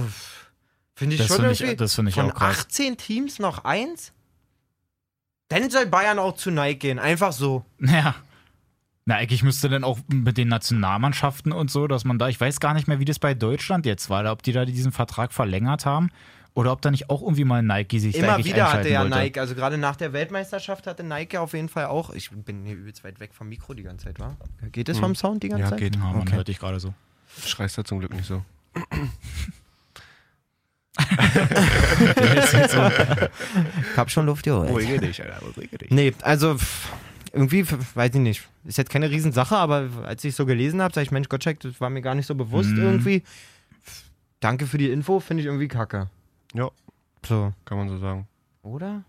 [0.96, 1.76] finde ich Das schon finde ich- irgendwie.
[1.78, 2.60] das finde ich von auch krass.
[2.62, 4.12] 18 Teams noch eins?
[5.48, 7.00] Dann soll Bayern auch zu Nike gehen.
[7.00, 7.66] Einfach so.
[7.80, 8.16] ja.
[9.10, 12.60] Na, eigentlich müsste dann auch mit den Nationalmannschaften und so, dass man da, ich weiß
[12.60, 15.88] gar nicht mehr, wie das bei Deutschland jetzt war, ob die da diesen Vertrag verlängert
[15.88, 16.12] haben
[16.54, 19.02] oder ob da nicht auch irgendwie mal Nike sich da Immer eigentlich wieder hatte ja
[19.02, 19.18] wollte.
[19.18, 22.12] Nike, also gerade nach der Weltmeisterschaft hatte Nike auf jeden Fall auch.
[22.12, 24.38] Ich bin hier übelst weit weg vom Mikro die ganze Zeit, wa?
[24.72, 25.80] Geht es vom Sound die ganze Ja, Zeit?
[25.80, 25.96] geht.
[25.96, 26.36] Ja, man Okay.
[26.36, 26.94] hört dich gerade so.
[27.44, 28.44] Schreist da zum Glück nicht so.
[33.92, 34.70] Ich hab schon Luft geholt.
[34.70, 35.40] Ruhige dich, Alter.
[35.58, 35.90] Ruhige dich.
[35.90, 36.90] Nee, also pff,
[37.34, 37.66] irgendwie,
[37.96, 38.48] weiß ich nicht.
[38.66, 41.80] Ist jetzt keine Riesensache, aber als ich so gelesen habe, sag ich, Mensch, Gottschalk, das
[41.82, 42.84] war mir gar nicht so bewusst Mhm.
[42.84, 43.24] irgendwie.
[44.40, 46.10] Danke für die Info, finde ich irgendwie kacke.
[46.54, 46.70] Ja,
[47.26, 48.28] So, kann man so sagen.
[48.64, 49.04] oder?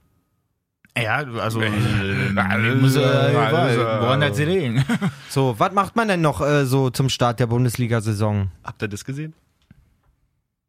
[0.99, 1.71] Ja, also, äh,
[2.81, 4.85] muss, äh, Also, woran sie liegen?
[5.29, 8.51] So, was macht man denn noch äh, so zum Start der Bundesliga-Saison?
[8.65, 9.33] Habt ihr das gesehen?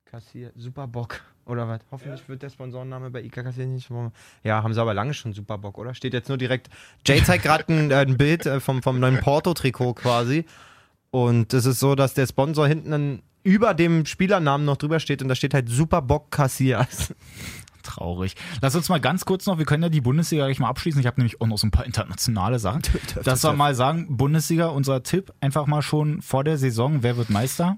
[0.05, 1.21] Kassier, Superbock.
[1.51, 1.81] Oder was?
[1.91, 3.89] Hoffentlich wird der Sponsorenname bei IK Kassier nicht.
[4.41, 5.93] Ja, haben sie aber lange schon Superbock, oder?
[5.93, 6.69] Steht jetzt nur direkt.
[7.05, 10.45] Jay zeigt gerade ein, äh, ein Bild äh, vom, vom neuen Porto-Trikot quasi.
[11.09, 15.21] Und es ist so, dass der Sponsor hinten ein, über dem Spielernamen noch drüber steht
[15.21, 17.13] und da steht halt Superbock Cassias.
[17.83, 18.35] Traurig.
[18.61, 21.01] Lass uns mal ganz kurz noch, wir können ja die Bundesliga gleich mal abschließen.
[21.01, 22.83] Ich habe nämlich auch noch so ein paar internationale Sachen.
[23.25, 27.29] Dass wir mal sagen, Bundesliga, unser Tipp, einfach mal schon vor der Saison, wer wird
[27.29, 27.77] Meister?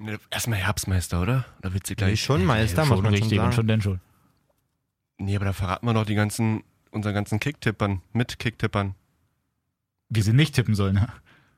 [0.00, 1.44] Ne, erstmal Herbstmeister, oder?
[1.60, 2.22] Da wird sie gleich.
[2.22, 3.52] schon Meister, muss schon man richtig schon und sagen.
[3.52, 4.00] schon denn schon.
[5.18, 8.94] Nee, aber da verraten wir noch die ganzen unseren ganzen Kicktippern, mit Kicktippern.
[10.08, 10.94] Wie sie nicht tippen sollen.
[10.94, 11.08] ne?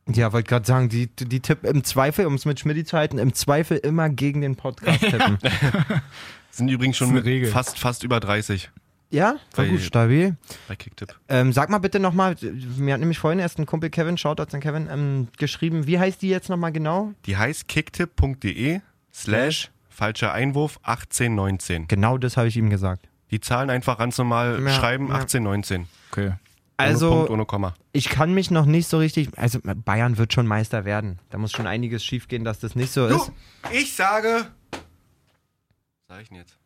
[0.08, 3.18] Ja, wollte gerade sagen, die, die Tipp im Zweifel, um es mit Schmidt zu halten,
[3.18, 5.38] im Zweifel immer gegen den Podcast tippen.
[6.50, 8.70] Sind übrigens schon fast, fast über 30
[9.12, 10.36] ja, war Bei- gut, stabil.
[10.68, 11.14] bei Kicktipp.
[11.28, 12.36] Ähm, sag mal bitte nochmal,
[12.76, 16.22] mir hat nämlich vorhin erst ein Kumpel Kevin, Shoutouts an Kevin, ähm, geschrieben, wie heißt
[16.22, 17.12] die jetzt nochmal genau?
[17.26, 18.80] Die heißt kicktipp.de
[19.12, 21.86] slash falscher Einwurf 1819.
[21.88, 23.08] Genau das habe ich ihm gesagt.
[23.30, 25.14] Die Zahlen einfach ganz normal Ja, schreiben ja.
[25.14, 25.86] 1819.
[26.10, 26.26] Okay.
[26.26, 26.38] ohne
[26.76, 27.74] Also, Punkt, ohne Komma.
[27.92, 31.18] ich kann mich noch nicht so richtig, also Bayern wird schon Meister werden.
[31.30, 33.28] Da muss schon einiges schiefgehen, dass das nicht so ist.
[33.28, 33.32] Du,
[33.72, 34.46] ich sage.
[34.70, 36.58] Was sag ich denn jetzt?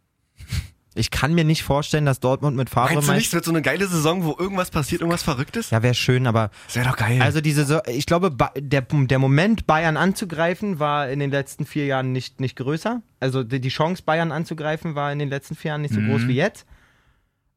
[0.99, 3.51] Ich kann mir nicht vorstellen, dass Dortmund mit Favre Meinst du nicht, es wird so
[3.51, 5.71] eine geile Saison, wo irgendwas passiert, irgendwas Verrücktes?
[5.71, 7.21] Ja, wäre schön, aber Das wäre doch geil.
[7.21, 11.85] Also diese, Saison- ich glaube, der, der Moment, Bayern anzugreifen, war in den letzten vier
[11.87, 13.03] Jahren nicht, nicht größer.
[13.21, 16.11] Also die, die Chance, Bayern anzugreifen, war in den letzten vier Jahren nicht so Mhm.
[16.11, 16.65] groß wie jetzt.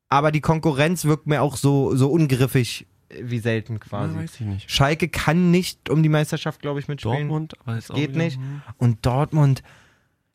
[0.09, 2.87] Aber die Konkurrenz wirkt mir auch so, so ungriffig
[3.21, 4.15] wie selten quasi.
[4.15, 4.69] weiß ich nicht.
[4.71, 7.27] Schalke kann nicht um die Meisterschaft, glaube ich, mitspielen.
[7.27, 8.39] Dortmund, aber ist auch Geht wieder- nicht.
[8.77, 9.63] Und Dortmund,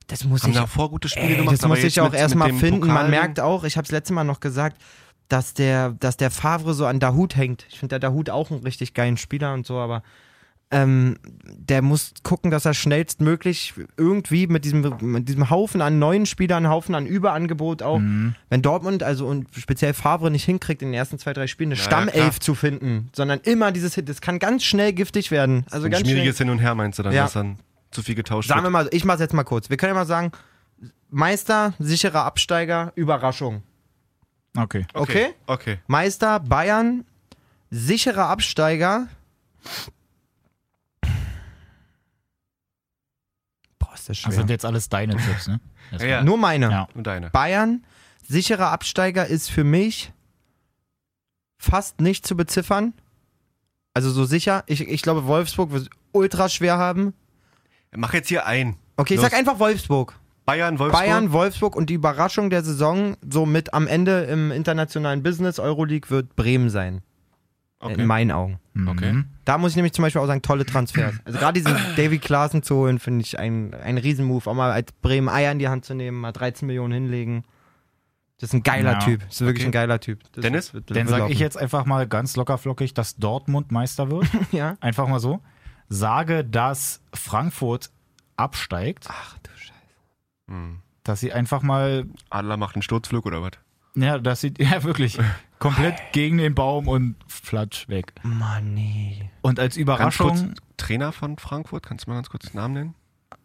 [0.06, 2.86] das muss Haben ich davor gute Spiele Ey, gemacht, das muss ich auch erstmal finden.
[2.86, 4.80] Man Pokal- merkt auch, ich habe es letzte Mal noch gesagt,
[5.28, 7.64] dass der, dass der Favre so an Dahut hängt.
[7.70, 10.02] Ich finde der Dahut auch einen richtig geilen Spieler und so, aber
[10.70, 16.26] ähm, der muss gucken, dass er schnellstmöglich irgendwie mit diesem, mit diesem Haufen an neuen
[16.26, 18.34] Spielern, Haufen an Überangebot auch, Mhm.
[18.48, 21.76] wenn Dortmund, also und speziell Favre nicht hinkriegt, in den ersten zwei, drei Spielen eine
[21.76, 22.40] Ja, ja, Stammelf klar.
[22.40, 25.64] zu finden, sondern immer dieses Hit, das kann ganz schnell giftig werden.
[25.70, 26.16] Also Ein ganz schnell.
[26.16, 27.24] schwieriges Hin und Her meinst du dann, Ja.
[27.24, 27.58] dass dann
[27.94, 28.72] zu viel getauscht Sagen wir wird?
[28.72, 29.70] mal, ich mach's jetzt mal kurz.
[29.70, 30.32] Wir können ja mal sagen,
[31.08, 33.62] Meister, sicherer Absteiger, Überraschung.
[34.56, 34.86] Okay.
[34.92, 35.34] Okay?
[35.46, 35.78] Okay.
[35.86, 37.04] Meister, Bayern,
[37.70, 39.08] sicherer Absteiger.
[43.78, 44.30] Boah, ist das schwer.
[44.30, 45.60] Das sind jetzt alles deine Tipps, ne?
[45.92, 46.24] Ja, ja.
[46.24, 46.70] Nur meine.
[46.70, 46.88] Ja.
[46.94, 47.30] Und deine.
[47.30, 47.84] Bayern,
[48.26, 50.12] sicherer Absteiger ist für mich
[51.58, 52.94] fast nicht zu beziffern.
[53.92, 54.64] Also so sicher.
[54.66, 57.14] Ich, ich glaube, Wolfsburg wird es ultra schwer haben.
[57.96, 58.76] Mach jetzt hier ein.
[58.96, 59.30] Okay, ich Los.
[59.30, 60.14] sag einfach Wolfsburg.
[60.46, 61.02] Bayern, Wolfsburg.
[61.04, 66.10] Bayern, Wolfsburg und die Überraschung der Saison, so mit am Ende im internationalen Business, Euroleague,
[66.10, 67.02] wird Bremen sein.
[67.80, 68.00] Okay.
[68.00, 68.58] In meinen Augen.
[68.74, 68.88] Mhm.
[68.88, 69.24] Okay.
[69.44, 71.14] Da muss ich nämlich zum Beispiel auch sagen, tolle Transfers.
[71.24, 74.46] Also gerade diesen Davy Klaassen zu holen, finde ich ein, ein Riesenmove.
[74.46, 77.44] Auch mal als Bremen Eier in die Hand zu nehmen, mal 13 Millionen hinlegen.
[78.40, 78.98] Das ist ein geiler Ja.
[78.98, 79.20] Typ.
[79.26, 79.68] Das ist wirklich Okay.
[79.68, 80.20] ein geiler Typ.
[80.32, 80.74] Das Dennis?
[80.74, 84.26] wird- wird Dann sage ich jetzt einfach mal ganz lockerflockig, dass Dortmund Meister wird.
[84.52, 84.76] Ja.
[84.80, 85.40] Einfach mal so.
[85.94, 87.90] Sage, dass Frankfurt
[88.36, 89.74] absteigt, Ach du Scheiße.
[90.48, 90.80] Hm.
[91.04, 93.52] dass sie einfach mal, Adler macht einen Sturzflug oder was?
[93.94, 95.18] ja, dass sie, ja wirklich,
[95.58, 98.12] komplett gegen den Baum und flatsch weg.
[98.22, 99.30] Mann, nee.
[99.42, 102.74] Und als Ganz Überraschung, kurz, Trainer von Frankfurt, kannst du mal ganz kurz den Namen
[102.74, 102.94] nennen?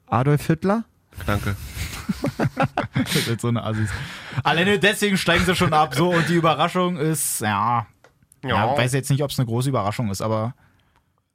[0.07, 0.85] Adolf Hitler?
[1.25, 1.55] Danke.
[2.95, 3.89] Das ist so eine Assis.
[4.43, 5.95] Alleine deswegen steigen sie schon ab.
[5.95, 7.87] So, und die Überraschung ist, ja.
[8.43, 10.53] Ja, weiß jetzt nicht, ob es eine große Überraschung ist, aber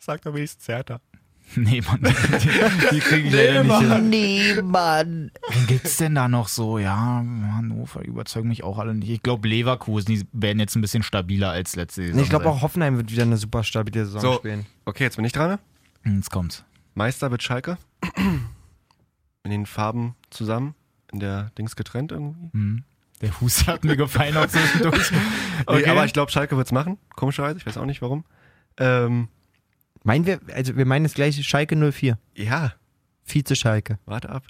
[0.04, 1.00] Sagt aber wenigstens Hertha.
[1.56, 2.00] nee, Mann.
[2.02, 4.08] Die, die kriege ich leider nicht hin.
[4.10, 5.30] Nee, Mann.
[5.50, 6.78] Wen gibt's denn da noch so?
[6.78, 9.08] Ja, Hannover überzeugen mich auch alle nicht.
[9.10, 12.16] Ich glaube, Leverkusen, die werden jetzt ein bisschen stabiler als letzte Saison.
[12.16, 14.32] Nee, ich glaube auch Hoffenheim wird wieder eine super stabile Saison So.
[14.34, 14.66] spielen.
[14.84, 15.50] Okay, jetzt bin ich dran.
[15.50, 15.58] ne?
[16.02, 16.64] Hm, Jetzt kommt's.
[16.94, 17.76] Meister wird Schalke.
[19.42, 20.74] In den Farben zusammen.
[21.12, 22.50] In der Dings getrennt irgendwie.
[22.52, 22.84] Hm.
[23.20, 25.10] Der Huster hat mir gefallen auch zwischendurch.
[25.70, 26.98] Nee, aber ich glaube, Schalke wird's machen.
[27.14, 27.58] Komischerweise.
[27.58, 28.24] Ich weiß auch nicht warum.
[28.78, 29.28] Ähm,
[30.04, 32.18] Meinen wir, also wir meinen das gleiche Schalke 04.
[32.36, 32.74] ja,
[33.24, 33.98] Vize Schalke.
[34.04, 34.44] warte ab.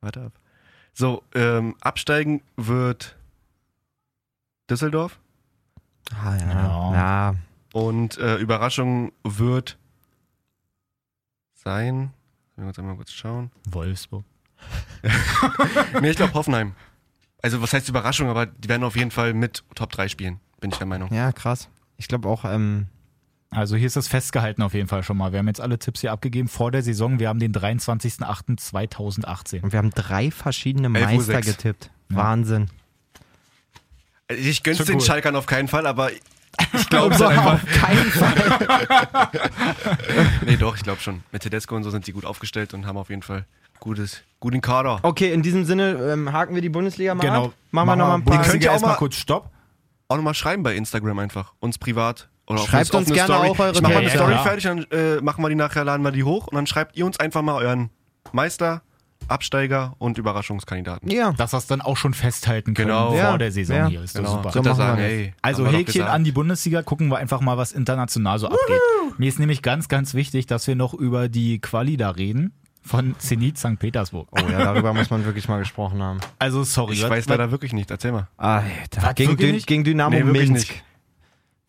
[0.00, 0.32] Warte ab.
[0.94, 3.16] So, ähm, absteigen wird
[4.70, 5.18] Düsseldorf.
[6.14, 6.48] Ah, ja.
[6.48, 6.92] Ja.
[6.94, 7.34] ja.
[7.72, 9.78] Und äh, Überraschung wird
[11.54, 12.12] sein.
[12.56, 13.50] Wir uns einmal kurz schauen.
[13.68, 14.24] Wolfsburg.
[16.00, 16.74] Nee, ich glaube Hoffenheim.
[17.42, 20.70] Also was heißt Überraschung, aber die werden auf jeden Fall mit Top 3 spielen, bin
[20.70, 21.12] ich der Meinung.
[21.12, 21.68] Ja, krass.
[21.96, 22.86] Ich glaube auch, ähm,
[23.54, 25.32] Also hier ist das festgehalten auf jeden Fall schon mal.
[25.32, 27.18] Wir haben jetzt alle Tipps hier abgegeben vor der Saison.
[27.20, 29.60] Wir haben den 23.08.2018.
[29.62, 31.90] und wir haben drei verschiedene 11.06 Uhr Meister getippt.
[32.08, 32.68] Wahnsinn.
[34.28, 35.00] Also Ich gönn's Schon den cool.
[35.02, 39.28] Schalkern auf keinen Fall, aber ich glaube glaube auf keinen Fall.
[40.46, 41.22] Nee, doch, ich glaube schon.
[41.32, 43.44] Mit Tedesco und so sind die gut aufgestellt und haben auf jeden Fall
[43.80, 45.00] gutes, guten Kader.
[45.02, 47.46] Okay, in diesem Sinne ähm, haken wir die Bundesliga mal Genau.
[47.46, 47.52] ab.
[47.70, 48.32] Machen wir nochmal ein paar.
[48.36, 49.50] könnt Bundesliga ihr auch erstmal mal- kurz Stopp.
[50.08, 51.52] Auch nochmal schreiben bei Instagram einfach.
[51.60, 52.28] Uns privat.
[52.66, 53.48] Schreibt uns gerne Story.
[53.48, 54.10] auch eure Ich mach mal eine.
[54.10, 56.66] Story Ja, fertig, dann äh, machen wir die nachher, laden wir die hoch und dann
[56.66, 57.90] schreibt ihr uns einfach mal euren
[58.32, 58.82] Meister,
[59.28, 61.08] Absteiger und Überraschungskandidaten.
[61.10, 61.32] Ja.
[61.32, 63.10] Dass wir es dann auch schon festhalten können Genau.
[63.10, 63.38] vor Ja.
[63.38, 63.86] der Saison Ja.
[63.86, 64.02] hier.
[64.02, 64.42] Ist Genau.
[64.42, 64.64] doch super.
[64.64, 65.10] So sagen, das.
[65.10, 68.80] ey, Also Häkchen an die Bundesliga, gucken wir einfach mal, was international so abgeht.
[69.18, 72.52] Mir ist nämlich ganz, ganz wichtig, dass wir noch über die Quali da reden.
[72.84, 73.78] von Zenit St.
[73.78, 74.26] Petersburg.
[74.32, 76.18] Oh ja, darüber muss man wirklich mal gesprochen haben.
[76.40, 77.92] Also sorry, Ich was- weiß leider wirklich nicht.
[77.92, 78.26] Erzähl mal.
[78.36, 79.02] Alter.
[79.02, 79.68] Was, Gegen, nicht?
[79.68, 80.84] gegen Dynamo Nee, wirklich Minsk nicht.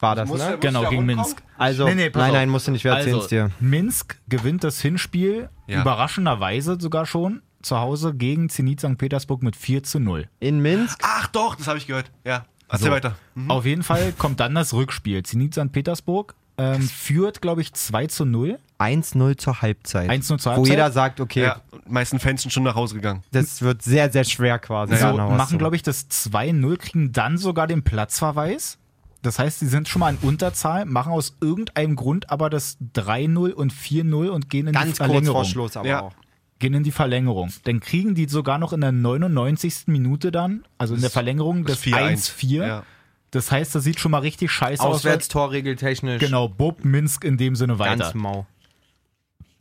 [0.04, 0.58] War das, Muss ne?
[0.60, 1.06] Genau, gegen?
[1.08, 1.42] Minsk.
[1.58, 3.52] Also, Nee, nee, nein, nein, musst du nicht, wir erzählen's Also, dir.
[3.60, 5.82] Minsk gewinnt das Hinspiel Ja.
[5.82, 8.98] überraschenderweise sogar schon zu Hause gegen Zenit St.
[8.98, 10.28] Petersburg mit 4 zu 0.
[10.40, 11.00] In Minsk?
[11.02, 12.12] Ach doch, das habe ich gehört.
[12.26, 12.46] Ja.
[12.70, 12.92] Erzähl So.
[12.92, 13.16] weiter.
[13.48, 15.24] Auf jeden Fall kommt dann das Rückspiel.
[15.24, 15.72] Zenit St.
[15.72, 18.60] Petersburg ähm, führt, glaube ich, 2 zu 0.
[18.80, 20.10] 1-0 zur Halbzeit.
[20.10, 20.72] 1-0 zur Wo Halbzeit.
[20.72, 23.24] jeder sagt, okay, Ja, die meisten Fans sind schon nach Hause gegangen.
[23.32, 24.96] das wird sehr, sehr schwer quasi.
[24.98, 28.78] So, was machen, glaube ich, das 2-0, kriegen dann sogar den Platzverweis.
[29.24, 33.52] Das heißt, sie sind schon mal in Unterzahl, machen aus irgendeinem Grund aber das 3-0
[33.54, 35.36] und 4-0 und gehen in Ganz die kurz Verlängerung.
[35.36, 36.02] vor Schluss aber Ja.
[36.02, 36.14] auch.
[36.60, 37.52] Gehen in die Verlängerung.
[37.64, 39.88] Dann kriegen die sogar noch in der 99.
[39.88, 42.66] Minute dann, also in der Verlängerung, das 1-4.
[42.68, 42.84] Ja.
[43.32, 44.98] Das heißt, das sieht schon mal richtig scheiße aus.
[44.98, 46.20] Auswärtstorregeltechnisch.
[46.20, 47.98] Genau, Bob Minsk in dem Sinne weiter.
[47.98, 48.46] Ganz mau.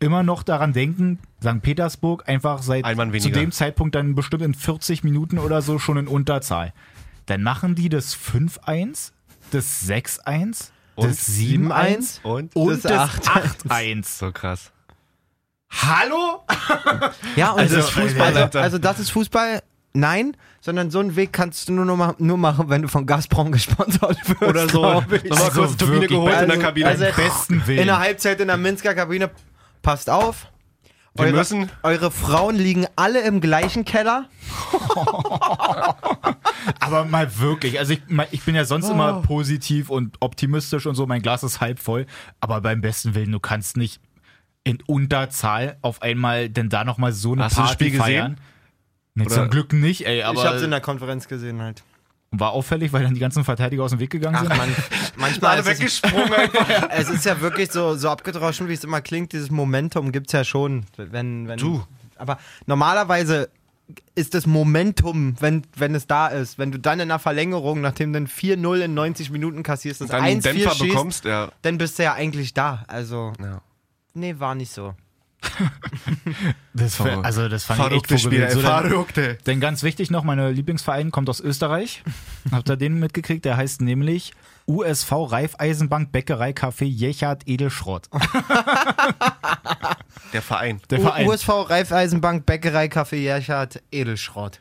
[0.01, 1.63] immer noch daran denken, St.
[1.63, 2.85] Petersburg einfach seit
[3.21, 6.73] zu dem Zeitpunkt dann bestimmt in 40 Minuten oder so schon in Unterzahl.
[7.27, 9.13] Dann machen die das 5-1,
[9.55, 12.55] das 6-1, Und das 7-1 Und?
[12.57, 13.67] und das das 8-1.
[13.69, 14.19] 8-1.
[14.19, 14.71] So krass.
[15.71, 16.45] Hallo?
[17.37, 18.37] Ja, und Also, das ist Fußball.
[18.37, 19.63] Also, also das ist Fußball.
[19.95, 23.05] Nein, sondern so einen Weg kannst du nur, noch ma- nur machen, wenn du von
[23.07, 24.43] Gazprom gesponsert wirst.
[24.43, 24.83] Oder so.
[24.83, 26.87] Nochmal kurz Turbine geholt in der also- Kabine.
[26.89, 27.79] also- besten Willen.
[27.81, 29.31] In der Halbzeit in der Minsker Kabine.
[29.83, 30.47] Passt auf.
[31.15, 34.29] Wir Eure, müssen- eure Frauen liegen alle im gleichen Keller.
[36.81, 38.93] Aber mal wirklich, also ich, mal- ich bin ja sonst Oh.
[38.93, 42.07] immer positiv und optimistisch und so, mein Glas ist halb voll,
[42.41, 44.01] aber beim besten Willen, du kannst nicht
[44.65, 48.03] in Unterzahl auf einmal denn da nochmal so eine Hast du das Party Spiel gesehen?
[48.05, 48.37] feiern.
[49.15, 51.83] Nee, Oder- zum Glück nicht, ey, ich aber hab's in der Konferenz gesehen halt.
[52.33, 54.57] War auffällig, weil dann die ganzen Verteidiger aus dem Weg gegangen Ach sind.
[54.57, 54.75] man,
[55.17, 56.33] manchmal ist es, weggesprungen
[56.91, 59.33] es ist ja wirklich so, so abgedroschen, wie es immer klingt.
[59.33, 60.85] Dieses Momentum gibt's ja schon.
[60.97, 61.85] Wenn, wenn, Du.
[62.17, 63.51] Aber normalerweise
[64.15, 68.13] ist das Momentum, wenn, wenn es da ist, wenn du dann in der Verlängerung, nachdem
[68.13, 71.51] du ein 4-0 in 90 Minuten kassierst, das Dann einen 1-4 Dämpfer schießt, bekommst, ja.
[71.61, 72.85] dann bist du ja eigentlich da.
[72.89, 73.61] Also, ja.
[74.15, 74.95] nee, war nicht so.
[76.75, 77.25] Das, Verrückt.
[77.27, 78.57] also das fand ich echt Verrückte Spiel, vorgebildet.
[78.57, 78.63] ey.
[78.63, 79.39] So, dann, Verrückte.
[79.47, 82.03] denn ganz wichtig noch, mein Lieblingsverein kommt aus Österreich.
[82.53, 83.45] Habt ihr den mitgekriegt?
[83.45, 84.33] Der heißt nämlich
[84.67, 88.09] USV Raiffeisenbank Bäckerei Café Jechert Edelschrott.
[90.33, 90.81] Der Verein.
[90.91, 91.27] Der U- Verein.
[91.29, 94.61] USV Raiffeisenbank Bäckerei Café Jerchert Edelschrott.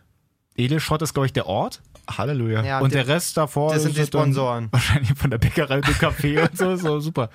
[0.58, 1.82] Edelschrott ist, glaube ich, der Ort.
[2.10, 2.64] Halleluja.
[2.64, 4.68] Ja, und der- der Rest davor das sind die Sponsoren.
[4.72, 7.30] Wahrscheinlich von der Bäckerei und dem Café und so, so super.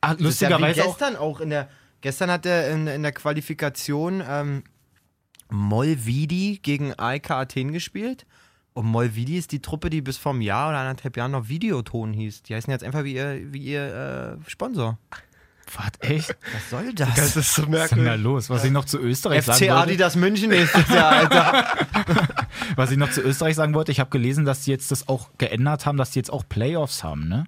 [0.00, 0.96] Ach, Das ist ja wie lustigerweise auch.
[0.98, 1.68] gestern auch in der
[2.02, 4.62] gestern hat er in, in der Qualifikation ähm,
[5.50, 8.26] Molvidi gegen AEK Athen gespielt.
[8.74, 12.12] Und Molvidi ist die Truppe, die bis vor einem Jahr oder anderthalb Jahren noch Videoton
[12.14, 12.42] hieß.
[12.44, 14.98] Die heißen jetzt einfach wie ihr, wie ihr äh, Sponsor.
[15.74, 16.36] Was, echt?
[16.52, 17.36] Was soll Das das?
[17.36, 18.22] ist so Was ist denn da merkwürdig.
[18.22, 18.50] los?
[18.50, 21.66] Was ich noch zu Österreich sagen FC wollte, Adidas München nächstes Jahr, Alter.
[22.76, 25.30] was ich noch zu Österreich sagen wollte, ich habe gelesen, dass die jetzt das auch
[25.38, 27.44] geändert haben, dass die jetzt auch Playoffs haben, ne?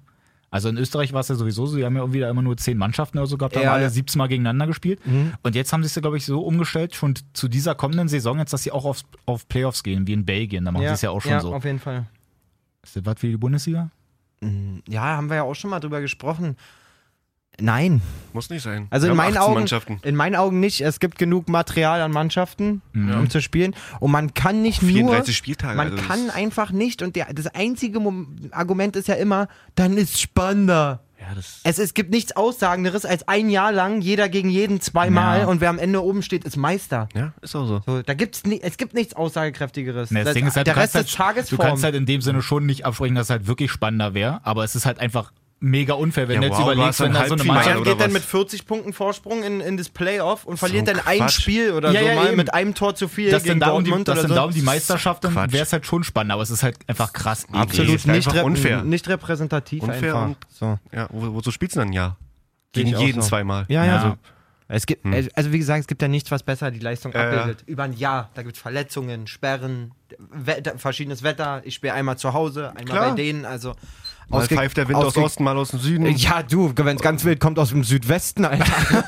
[0.51, 2.55] Also in Österreich war es ja sowieso so, die haben ja irgendwie da immer nur
[2.55, 3.89] zehn Mannschaften oder so gehabt, haben Ja, alle ja.
[3.89, 3.93] Mhm.
[3.93, 5.01] 17 Mal gegeneinander gespielt.
[5.43, 8.39] Und jetzt haben sie es ja, glaube ich, so umgestellt, schon zu dieser kommenden Saison
[8.39, 10.63] jetzt, dass sie auch auf, auf Playoffs gehen, wie in Belgien.
[10.65, 11.53] Da machen sie es ja auch schon ja, so.
[11.53, 12.05] auf jeden Fall.
[12.83, 13.89] Ist das was für die Bundesliga?
[14.87, 16.55] Ja, haben wir ja auch schon mal drüber gesprochen.
[17.59, 18.01] Nein.
[18.33, 18.87] Muss nicht sein.
[18.89, 20.81] Also in meinen, 18 Augen, in meinen Augen nicht.
[20.81, 23.75] Es gibt genug Material an Mannschaften, um zu spielen.
[23.99, 25.33] Und man kann nicht 34 nur.
[25.33, 25.77] Spieltage.
[25.77, 27.01] Man also das kann einfach nicht.
[27.01, 27.99] Und der, das einzige
[28.51, 31.01] Argument ist ja immer, dann ist spannender.
[31.17, 35.39] Ja, das Es, es gibt nichts Aussagenderes als ein Jahr lang jeder gegen jeden zweimal
[35.39, 35.47] Ja.
[35.47, 37.07] und wer am Ende oben steht, ist Meister.
[37.15, 37.81] ja, ist auch so.
[37.85, 40.11] So, da gibt's ni es gibt nichts Aussagekräftigeres.
[40.11, 42.19] Ne, das Ding ist halt, der Rest kannst ist halt, du kannst halt in dem
[42.21, 45.31] Sinne schon nicht absprechen, dass es halt wirklich spannender wäre, aber es ist halt einfach
[45.59, 47.99] mega unfair, wenn Ja, du jetzt wow, überlegst, ein wenn da so eine Mannschaft geht
[47.99, 51.41] dann mit 40 Punkten Vorsprung in, in das Playoff und verliert dann ein Quatsch.
[51.41, 52.37] Spiel oder Ja, so ja, mal eben.
[52.37, 54.29] mit einem Tor zu viel dass gegen denn da um die, Dortmund dass oder denn
[54.29, 54.35] so.
[54.35, 57.13] da um die Meisterschaft, dann wäre es halt schon spannend, aber es ist halt einfach
[57.13, 57.47] krass.
[57.51, 58.83] Absolut ist nicht, unfair.
[58.83, 60.25] nicht repräsentativ Unfair einfach.
[60.27, 60.77] und- so.
[60.91, 62.17] Ja, wo, wozu spielst du dann ein Jahr?
[62.75, 63.29] Sehe Gegen jeden so.
[63.29, 63.65] zweimal.
[63.69, 63.95] Ja, ja.
[63.95, 64.01] Ja.
[64.03, 64.17] Also,
[64.67, 67.39] es gibt, also wie gesagt, es gibt ja nichts, was besser die Leistung Ja, ja.
[67.41, 67.63] abbildet.
[67.67, 71.61] Über ein Jahr, da gibt es Verletzungen, Sperren, Wetter, verschiedenes Wetter.
[71.65, 73.09] Ich spiele einmal zu Hause, einmal Klar.
[73.11, 73.45] bei denen.
[73.45, 73.75] Also
[74.29, 76.05] Mal ausge- pfeift der Wind aus Osten, mal aus dem Süden.
[76.15, 78.65] Ja, du, wenn es ganz wild kommt aus dem Südwesten, Alter.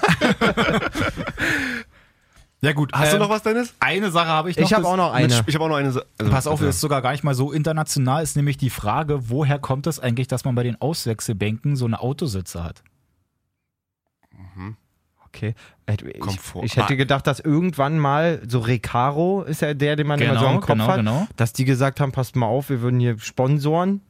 [2.60, 3.76] Ja gut, Hast du ähm, noch was, Dennis?
[3.80, 4.64] Eine Sache habe ich noch.
[4.66, 5.44] Ich habe das- auch noch Mit- eine.
[5.46, 5.92] Ich habe auch noch eine.
[5.92, 6.66] Sa- Also, Pass auf, ja.
[6.66, 10.00] das ist sogar gar nicht mal so international, ist nämlich die Frage, woher kommt es
[10.00, 12.82] eigentlich, dass man bei den Auswechselbänken so eine Autositze hat?
[15.28, 15.54] Okay.
[15.88, 16.64] Ich, Komfort.
[16.66, 20.48] ich hätte gedacht, dass irgendwann mal so Recaro ist ja der, den man immer so
[20.48, 21.28] im Kopf genau, hat, genau.
[21.36, 24.02] dass die gesagt haben, passt mal auf, wir würden hier sponsoren,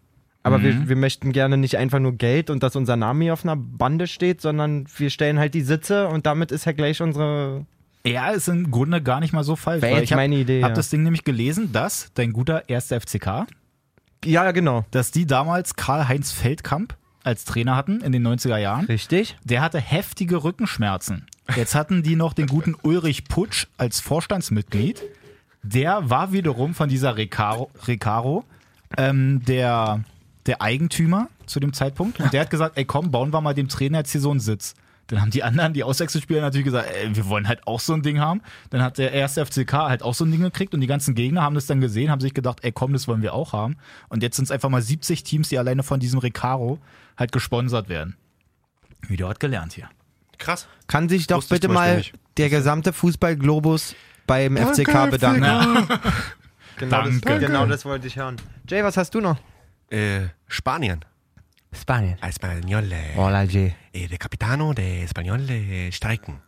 [0.43, 0.63] aber Mhm.
[0.63, 3.55] wir, wir möchten gerne nicht einfach nur Geld und dass unser Name hier auf einer
[3.55, 7.65] Bande steht, sondern wir stellen halt die Sitze und damit ist ja gleich unsere
[8.05, 9.81] Ja, ist im Grunde gar nicht mal so falsch.
[9.81, 10.75] Wäre ich meine Idee, hab ja.
[10.75, 13.45] das Ding nämlich gelesen, dass dein guter erster FCK,
[14.25, 14.85] Ja, genau.
[14.91, 18.85] dass die damals Karl-Heinz Feldkamp als Trainer hatten in den 90er Jahren.
[18.85, 19.35] Richtig.
[19.43, 21.25] Der hatte heftige Rückenschmerzen.
[21.57, 25.03] Jetzt hatten die noch den guten Ulrich Putsch als Vorstandsmitglied.
[25.63, 28.45] Der war wiederum von dieser Recaro, Recaro
[28.97, 30.03] ähm, der,
[30.47, 32.19] der Eigentümer zu dem Zeitpunkt.
[32.19, 34.39] Und der hat gesagt, ey komm, bauen wir mal dem Trainer jetzt hier so einen
[34.39, 34.73] Sitz.
[35.07, 38.01] Dann haben die anderen, die Auswechselspieler natürlich gesagt, ey, wir wollen halt auch so ein
[38.01, 38.41] Ding haben.
[38.71, 41.43] Dann hat der erste FCK halt auch so ein Ding gekriegt und die ganzen Gegner
[41.43, 43.77] haben das dann gesehen, haben sich gedacht, ey komm, das wollen wir auch haben.
[44.09, 46.79] Und jetzt sind es einfach mal 70 Teams, die alleine von diesem Recaro
[47.15, 48.17] halt gesponsert werden.
[49.07, 49.87] Wieder was gelernt hier.
[50.39, 50.67] Krass.
[50.87, 52.13] Kann sich doch Wusste bitte mal nicht.
[52.35, 53.95] der gesamte Fußballglobus
[54.27, 55.87] beim FCK bedanken.
[56.79, 57.39] Genau, Das, Danke.
[57.47, 58.35] genau das wollte ich hören.
[58.69, 59.37] Jay, was hast du noch?
[59.89, 61.05] Äh, Spanien.
[61.71, 62.17] Spanien.
[62.21, 62.95] Españole.
[63.15, 63.73] Hola, Jay.
[63.93, 66.41] Eh, der Capitano de Españole streiken.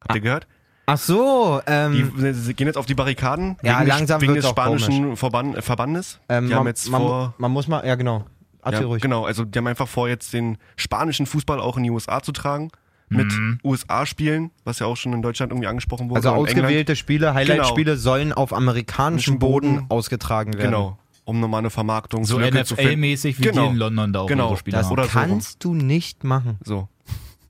[0.00, 0.46] Habt ihr gehört?
[0.86, 4.34] Ach so, ähm, Die sie gehen jetzt auf die Barrikaden Ja, wegen, langsam des, wegen
[4.34, 6.20] des spanischen Verban Verbandes.
[6.28, 8.26] ähm, die man, haben jetzt man, vor, man muss mal, ja genau.
[8.70, 9.02] Ja, ruhig.
[9.02, 12.32] genau, also die haben einfach vor, jetzt den spanischen Fußball auch in die USA zu
[12.32, 12.70] tragen.
[13.10, 16.18] Mit USA-Spielen, was ja auch schon in Deutschland irgendwie angesprochen wurde.
[16.18, 19.86] Also ausgewählte Spiele, Highlight-Spiele sollen auf amerikanischem Boden, Boden.
[19.90, 20.64] ausgetragen werden.
[20.70, 22.38] Genau, um nochmal eine Vermarktung So.
[22.38, 23.66] NFL-mäßig wie Genau.
[23.66, 24.56] die in London da auch Genau.
[24.56, 24.92] Spiele Das haben.
[24.92, 25.28] Oder so rum.
[25.28, 26.58] kannst du nicht machen.
[26.64, 26.88] So.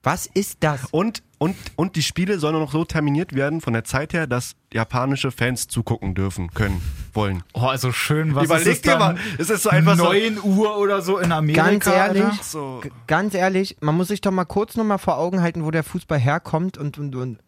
[0.03, 0.85] Was ist das?
[0.91, 4.55] Und, und, und die Spiele sollen noch so terminiert werden von der Zeit her, dass
[4.71, 6.83] japanische Fans zugucken dürfen, können,
[7.15, 7.43] wollen.
[7.55, 10.05] Oh, also schön, was Überleg ist es dir mal, es ist so einfach so.
[10.05, 11.65] 9 Uhr oder so in Amerika.
[11.71, 15.41] Ganz ehrlich, so Ganz ehrlich, man muss sich doch mal kurz noch mal vor Augen
[15.41, 17.39] halten, wo der Fußball herkommt und, und, und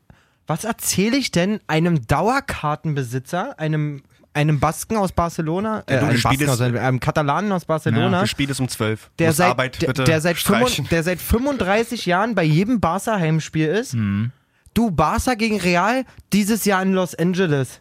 [0.46, 4.02] was erzähle ich denn einem Dauerkartenbesitzer, einem
[4.36, 8.20] einem Basken aus Barcelona, äh, Ja, du, einem, das Basken aus, einem Katalanen aus Barcelona,
[8.20, 9.10] das Spiel ist um 12.
[9.18, 10.66] der seit, Arbeit der, bitte der, seit streichen.
[10.84, 13.94] 35, der seit 35 Jahren bei jedem Barca-Heimspiel ist.
[13.94, 14.30] Mhm.
[14.74, 17.80] Du, Barca gegen Real, dieses Jahr in Los Angeles.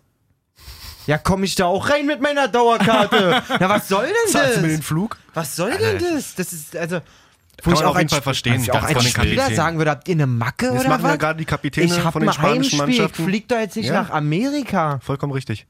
[1.07, 3.43] Ja, komme ich da auch rein mit meiner Dauerkarte?
[3.59, 4.85] Na, was soll denn Zahlst du mir den das?
[4.87, 5.17] Flug?
[5.35, 6.33] Was soll denn das?
[6.35, 7.01] Das ist, also,
[7.63, 10.07] wo Kann ich auch auf jeden Fall verstehen, ich auch den Spieler sagen würde, habt
[10.07, 11.11] ihr eine Macke Das oder machen was?
[11.11, 13.25] ja gerade die Kapitäne ich von den ein spanischen Heimspiel, ich Mannschaften.
[13.25, 14.01] flieg doch jetzt nicht Ja.
[14.01, 14.99] nach Amerika.
[15.03, 15.67] Vollkommen richtig.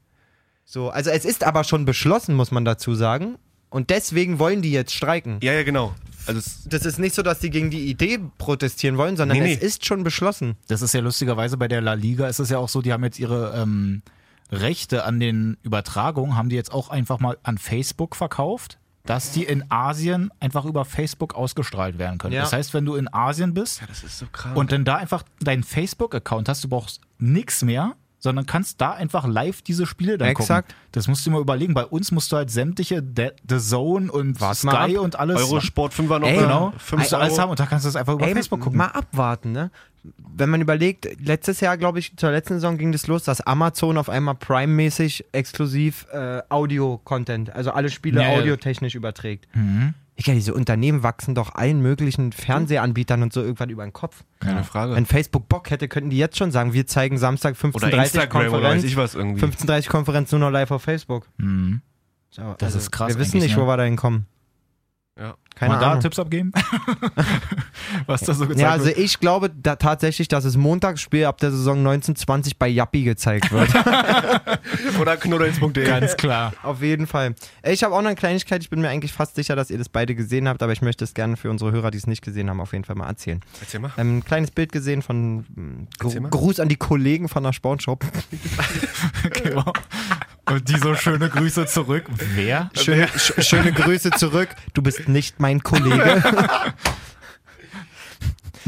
[0.68, 3.38] So, also es ist aber schon beschlossen, muss man dazu sagen.
[3.70, 5.38] Und deswegen wollen die jetzt streiken.
[5.42, 5.94] Ja, ja, genau.
[6.26, 9.44] Also es, Das ist nicht so, dass die gegen die Idee protestieren wollen, sondern Nee,
[9.44, 9.52] nee.
[9.54, 10.56] es ist schon beschlossen.
[10.66, 13.04] Das ist ja lustigerweise bei der La Liga ist es ja auch so, die haben
[13.04, 14.02] jetzt ihre ähm,
[14.50, 19.44] Rechte an den Übertragungen, haben die jetzt auch einfach mal an Facebook verkauft, dass die
[19.44, 22.34] in Asien einfach über Facebook ausgestrahlt werden können.
[22.34, 22.42] Ja.
[22.42, 24.56] Das heißt, wenn du in Asien bist das ist so krass.
[24.56, 27.94] und dann da einfach deinen Facebook-Account hast, du brauchst nichts mehr,
[28.26, 30.70] sondern kannst da einfach live diese Spiele dann Exakt.
[30.70, 30.82] gucken.
[30.90, 31.74] Das musst du dir mal überlegen.
[31.74, 35.40] Bei uns musst du halt sämtliche The, The Zone und Wart Sky und alles.
[35.40, 37.42] Eurosport 5 noch Ey, Genau, 5 musst du alles Euro.
[37.42, 38.78] haben und da kannst du das einfach über Ey, Facebook gucken.
[38.78, 39.70] mal abwarten, ne?
[40.36, 43.96] Wenn man überlegt, letztes Jahr, glaube ich, zur letzten Saison ging das los, dass Amazon
[43.98, 48.28] auf einmal Prime-mäßig exklusiv äh, Audio-Content, also alle Spiele ja.
[48.30, 49.48] audiotechnisch überträgt.
[50.18, 54.24] Ja, diese Unternehmen wachsen doch allen möglichen Fernsehanbietern und so irgendwann über den Kopf.
[54.40, 54.94] Keine Frage.
[54.94, 58.40] Wenn Facebook Bock hätte, könnten die jetzt schon sagen, wir zeigen Samstag 15.30 Oder Instagram
[58.40, 59.44] oder Konferenz, ich was irgendwie.
[59.44, 61.28] 15.30 Konferenz nur noch live auf Facebook.
[61.36, 61.82] Mhm.
[62.30, 63.62] So, Das ist krass Wir wissen nicht, ne?
[63.62, 64.26] wo wir da hinkommen.
[65.18, 65.34] Ja.
[65.54, 66.02] Keine Mal da Ahnung.
[66.02, 66.52] Tipps abgeben?
[68.06, 68.98] Was da so gezeigt Ja, also wird.
[68.98, 73.70] ich glaube da tatsächlich, dass das Montagsspiel ab der Saison 1920 bei Yappi gezeigt wird.
[75.00, 75.86] Oder knuddels.de.
[75.86, 76.52] Ganz klar.
[76.62, 77.34] Auf jeden Fall.
[77.66, 78.60] Ich habe auch noch eine Kleinigkeit.
[78.62, 81.04] Ich bin mir eigentlich fast sicher, dass ihr das beide gesehen habt, aber ich möchte
[81.04, 83.40] es gerne für unsere Hörer, die es nicht gesehen haben, auf jeden Fall mal erzählen.
[83.62, 83.92] Erzähl mal.
[83.96, 86.28] Ähm, ein kleines Bild gesehen von ähm, Erzähl Gru.
[86.28, 88.04] Gruß an die Kollegen von der Sportshop.
[89.42, 89.64] Genau.
[90.48, 92.06] Und die so schöne Grüße zurück.
[92.34, 92.70] Wer?
[92.74, 94.48] Schöne, sch schöne Grüße zurück.
[94.74, 96.22] Du bist nicht mein Kollege.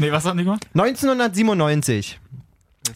[0.01, 0.65] Nee, was hat die gemacht?
[0.75, 2.21] 1997.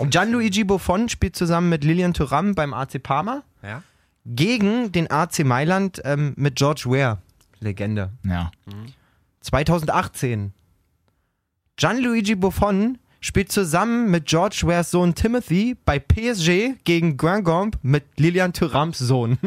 [0.09, 3.83] Gianluigi Buffon spielt zusammen mit Lilian Thuram beim AC Parma Ja?
[4.25, 7.17] gegen den AC Mailand ähm, mit George Ware.
[7.59, 8.11] Legende.
[8.25, 8.51] Ja.
[9.41, 10.53] 2018.
[11.75, 18.51] Gianluigi Buffon spielt zusammen mit George Wares Sohn Timothy bei PSG gegen Guingamp mit Lilian
[18.51, 19.37] Thurams Sohn.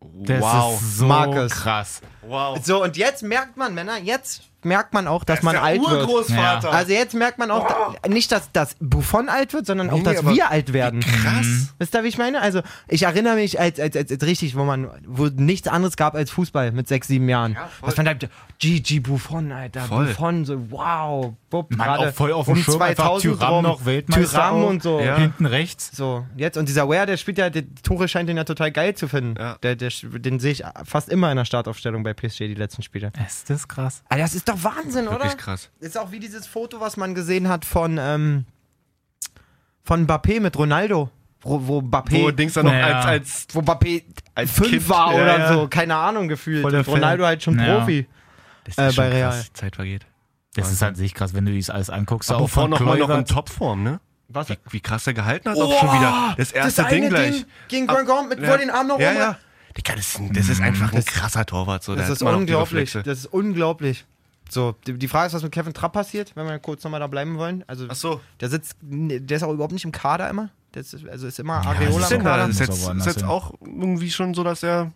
[0.00, 0.80] Das wow.
[0.80, 1.52] ist so Marcus.
[1.52, 2.00] krass.
[2.28, 2.58] Wow.
[2.62, 5.80] So, und jetzt merkt man, Männer, jetzt merkt man auch, dass Das man der alt
[5.80, 6.08] wird.
[6.08, 6.72] Urgroßvater.
[6.72, 10.02] Also jetzt merkt man auch, da, nicht, dass, dass Buffon alt wird, sondern auch, Nee,
[10.04, 11.00] dass aber wir alt werden.
[11.00, 11.74] Krass.
[11.78, 12.40] Wisst ihr, wie ich meine?
[12.40, 16.14] Also, ich erinnere mich als, als, als, als richtig, wo man, wo nichts anderes gab
[16.14, 17.54] als Fußball mit sechs, sieben Jahren.
[17.54, 17.88] voll.
[17.88, 18.14] Was man da,
[18.58, 20.06] Gigi Buffon, Alter, Voll.
[20.06, 23.62] Buffon, so, wow, Mann, gerade auch voll auf dem um Schirm, einfach 2000 Thuram rum,
[23.64, 24.68] noch Weltmeister auch.
[24.68, 25.00] und so.
[25.00, 25.16] Ja.
[25.16, 25.90] Hinten rechts.
[25.94, 28.94] So, jetzt, und dieser Ware, der spielt ja, die Tore scheint den ja total geil
[28.94, 29.34] zu finden.
[29.38, 29.56] Ja.
[29.62, 33.12] Der, der, den sehe ich fast immer in der Startaufstellung bei PSG, die letzten Spiele.
[33.26, 34.02] Ist das krass.
[34.08, 35.20] Alter, das ist doch Wahnsinn, oder?
[35.24, 35.70] Wirklich krass.
[35.80, 38.44] Ist auch wie dieses Foto, was man gesehen hat von, ähm,
[39.82, 41.10] Von Mbappé mit Ronaldo.
[41.42, 43.00] Wo, wo Mbappé, Wo Dings dann noch Naja.
[43.00, 44.02] als, als wo Mbappé
[44.34, 45.52] Als fünf Kind, war ja, oder ja.
[45.52, 46.64] so, keine Ahnung gefühlt.
[46.64, 47.28] Und Ronaldo Fan.
[47.28, 47.78] halt schon Ja.
[47.80, 48.06] Profi.
[48.64, 49.30] das Äh, ist schon bei Real.
[49.30, 50.06] krass, die Zeit vergeht.
[50.54, 52.30] Das ist halt sich krass, wenn du dies alles anguckst.
[52.30, 53.26] Aber auch vorhin noch mal noch in.
[53.26, 54.00] Topform, ne?
[54.28, 54.48] Was?
[54.48, 56.34] Wie, wie krass er gehalten hat, auch schon wieder.
[56.38, 57.32] Das erste eine Ding gleich.
[57.32, 58.48] Ding gegen Grant mit ja.
[58.48, 59.18] vor den Armen noch Ja, rum.
[59.18, 59.38] ja.
[59.76, 61.82] Digga, das das ist einfach ein krasser Torwart.
[61.82, 61.94] So.
[61.94, 62.92] Das Der ist unglaublich.
[62.92, 64.04] Das ist unglaublich.
[64.50, 67.06] So, die, die Frage ist, was mit Kevin Trapp passiert, wenn wir kurz nochmal da
[67.06, 67.64] bleiben wollen.
[67.66, 68.20] Also, Ach so.
[68.40, 70.50] der sitzt, der ist auch überhaupt nicht im Kader immer.
[70.74, 72.22] Der ist, also ist immer was Areola ist im?
[72.22, 72.46] Kader.
[72.46, 74.92] Das ist jetzt, ist jetzt auch irgendwie schon so, dass er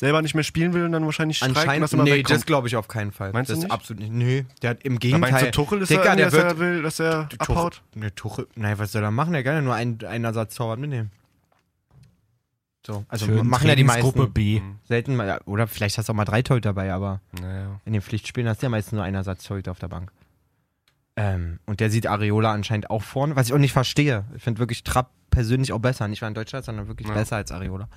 [0.00, 2.38] selber nicht mehr spielen will und dann wahrscheinlich Anscheinend, das immer nee, wegkommt.
[2.38, 3.32] das glaube ich auf keinen Fall.
[3.32, 3.72] Meinst du das ist nicht?
[3.72, 4.12] absolut nicht.
[4.12, 5.32] Nö, der hat im Aber Gegenteil.
[5.32, 7.82] meinst du, Tuchel ist Dicker, der dass wird, er will, dass er Tuchel, abhaut?
[7.94, 9.32] ne, Tuchel, nein, was soll er machen?
[9.32, 11.10] Der kann ja nur einen, einen Ersatztorwart mitnehmen.
[12.88, 14.32] So, also Schön machen ja die meisten.
[14.32, 14.62] B.
[14.84, 17.78] Selten mal, oder vielleicht hast du auch mal drei Torhüter dabei, aber Naja.
[17.84, 20.10] in den Pflichtspielen hast du ja meistens nur einen Ersatztorhüter auf der Bank.
[21.14, 24.24] Ähm, und der sieht Areola anscheinend auch vorne, was ich auch nicht verstehe.
[24.36, 26.08] Ich finde wirklich Trapp persönlich auch besser.
[26.08, 27.14] Nicht nur in Deutschland, sondern wirklich Ja.
[27.14, 27.88] besser als Areola.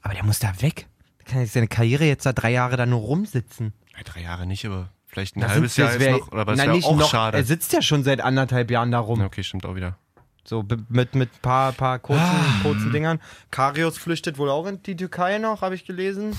[0.00, 0.88] Aber der muss da weg.
[1.20, 3.72] Der kann jetzt seine Karriere jetzt da drei Jahre da nur rumsitzen.
[3.96, 6.32] Ja, drei Jahre nicht, aber vielleicht ein Da halbes Jahr wär- noch.
[6.32, 7.36] Oder was Nein, wäre nicht auch noch, schade.
[7.36, 9.20] Er sitzt ja schon seit anderthalb Jahren da rum.
[9.20, 9.96] Ja, okay, stimmt auch wieder.
[10.44, 12.62] So mit mit paar paar kurzen, Ah.
[12.62, 13.20] kurzen Dingern.
[13.50, 16.36] Karius flüchtet wohl auch in die Türkei noch, habe ich gelesen.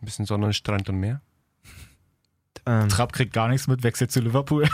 [0.00, 1.20] Ein bisschen Sonne, Strand und Meer.
[2.66, 4.64] Ähm, Trapp kriegt gar nichts mit, wechselt zu Liverpool.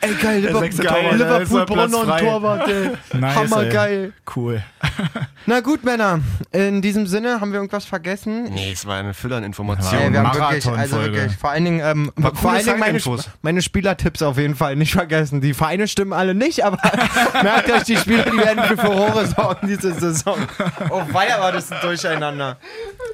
[0.00, 2.20] ey geil, Liverpool, geil, Liverpool er Platz braucht noch einen frei.
[2.20, 2.90] Torwart, ey.
[3.18, 4.12] Nice, Hammergeil.
[4.34, 4.62] Cool.
[5.46, 6.20] Na gut, Männer.
[6.52, 8.44] In diesem Sinne haben wir irgendwas vergessen.
[8.44, 10.00] Nee, es war eine Fülle an Ja, Informationen.
[10.00, 13.00] Ey, wir haben wirklich, also wirklich, vor allen Dingen, ähm, vor allen Dingen meine,
[13.42, 15.40] meine Spielertipps auf jeden Fall nicht vergessen.
[15.40, 16.78] Die Vereine stimmen alle nicht, aber
[17.42, 20.38] merkt euch, die Spieler, die werden für Furore sorgen diese Saison.
[20.90, 22.56] Oh weia, war das ein Durcheinander.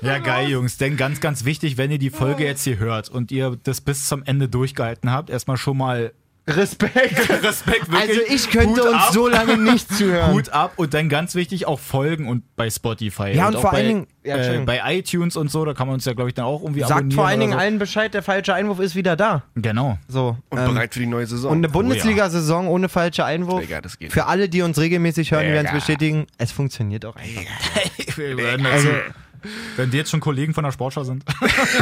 [0.02, 0.76] Ja, geil, Jungs.
[0.78, 4.06] Denn ganz, ganz wichtig, wenn ihr die Folge jetzt hier hört und ihr das bis
[4.06, 6.12] zum Ende durchgehalten habt, erstmal schon mal
[6.48, 7.28] Respekt.
[7.44, 9.12] Respekt, Also ich könnte Hut uns ab.
[9.12, 10.32] so lange nicht zuhören.
[10.32, 13.32] Hut ab und dann ganz wichtig auch folgen und bei Spotify.
[13.34, 15.86] Ja, und auch vor bei, allen Dingen- ja, äh, bei iTunes und so, da kann
[15.86, 17.16] man uns ja, glaube ich, dann auch irgendwie Sagt abonnieren.
[17.16, 17.58] vor allen Dingen so.
[17.58, 19.44] allen Bescheid, der falsche Einwurf ist wieder da.
[19.54, 19.98] Genau.
[20.08, 20.38] So.
[20.48, 21.52] Und ähm, bereit für die neue Saison.
[21.52, 23.60] Und eine Bundesliga-Saison ohne falscher Einwurf.
[23.60, 24.12] Digga, das geht.
[24.12, 25.78] Für alle, die uns regelmäßig hören, die werden es Digga.
[25.78, 27.42] bestätigen, es funktioniert auch einfach.
[28.16, 28.88] Wir werden Also,
[29.76, 31.24] Wenn die jetzt schon Kollegen von der Sportschau sind.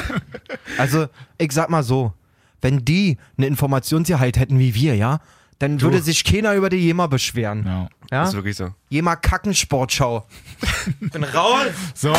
[0.79, 1.07] also,
[1.39, 2.13] ich sag mal so,
[2.61, 5.21] wenn die eine Informationssicherheit hätten wie wir, ja,
[5.59, 7.65] dann würde sich keiner über die Jema beschweren.
[7.67, 7.89] Ja.
[8.11, 8.21] Ja?
[8.21, 8.73] Das ist wirklich so.
[8.91, 10.27] Jema Kackensportschau.
[11.01, 11.67] Bin raus.
[11.95, 12.15] So,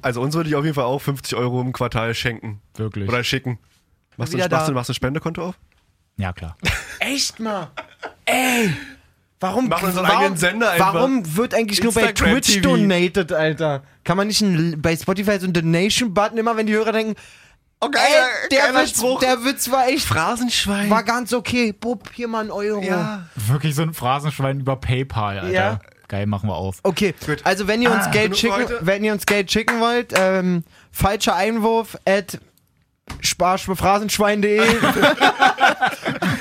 [0.00, 2.60] Also uns würde ich auf jeden Fall auch 50 Euro im Quartal schenken.
[2.76, 3.08] wirklich.
[3.08, 3.58] Oder schicken.
[4.16, 5.58] Machst du, Wieder machst, du, machst du ein Spendekonto auf?
[6.16, 6.56] Ja, klar.
[6.98, 7.70] Echt mal.
[8.24, 8.74] Ey.
[9.40, 10.94] Warum, Machen unseren warum, eigenen Sender einfach.
[10.94, 12.60] warum wird eigentlich nur bei Instagram Twitch TV.
[12.68, 13.82] donated, Alter?
[14.02, 17.14] Kann man nicht ein, bei Spotify so einen Donation-Button immer, wenn die Hörer denken,
[17.80, 20.90] Oh, ey, der, Witz, der Witz war echt, Phrasenschwein.
[20.90, 21.72] war ganz okay.
[21.72, 22.82] Bub, hier mal ein Euro.
[22.82, 23.26] ja.
[23.36, 25.52] Wirklich so ein Phrasenschwein über PayPal, Alter.
[25.52, 25.78] Ja.
[26.08, 26.78] Geil, machen wir auf.
[26.82, 27.38] Okay, Gut.
[27.44, 28.78] also wenn ihr uns Geld genug schicken, heute.
[28.80, 32.40] wenn ihr uns Geld schicken wollt, ähm, falscher Einwurf at
[33.20, 34.60] sparschphrasenschwein.de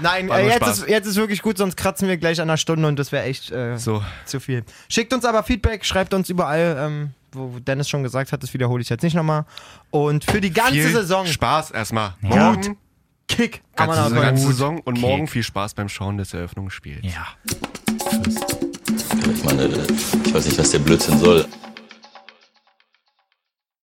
[0.00, 2.86] Nein, äh, jetzt, ist, jetzt ist wirklich gut, sonst kratzen wir gleich an einer Stunde
[2.88, 4.02] und das wäre echt äh, So.
[4.24, 4.64] zu viel.
[4.88, 8.80] Schickt uns aber Feedback, schreibt uns überall, ähm, wo Dennis schon gesagt hat, das wiederhole
[8.82, 9.44] ich jetzt nicht nochmal.
[9.90, 12.14] Und für die ganze Viel Saison, Spaß erstmal.
[12.22, 12.52] Ja.
[12.52, 12.76] Morgen,
[13.28, 14.52] Kick, ganze, Ammann, ganze Gut.
[14.52, 15.00] Saison und Okay.
[15.00, 17.04] morgen viel Spaß beim Schauen des Eröffnungsspiels.
[17.04, 17.26] Ja.
[19.34, 19.66] Ich meine,
[20.24, 21.46] ich weiß nicht, was der Blödsinn soll.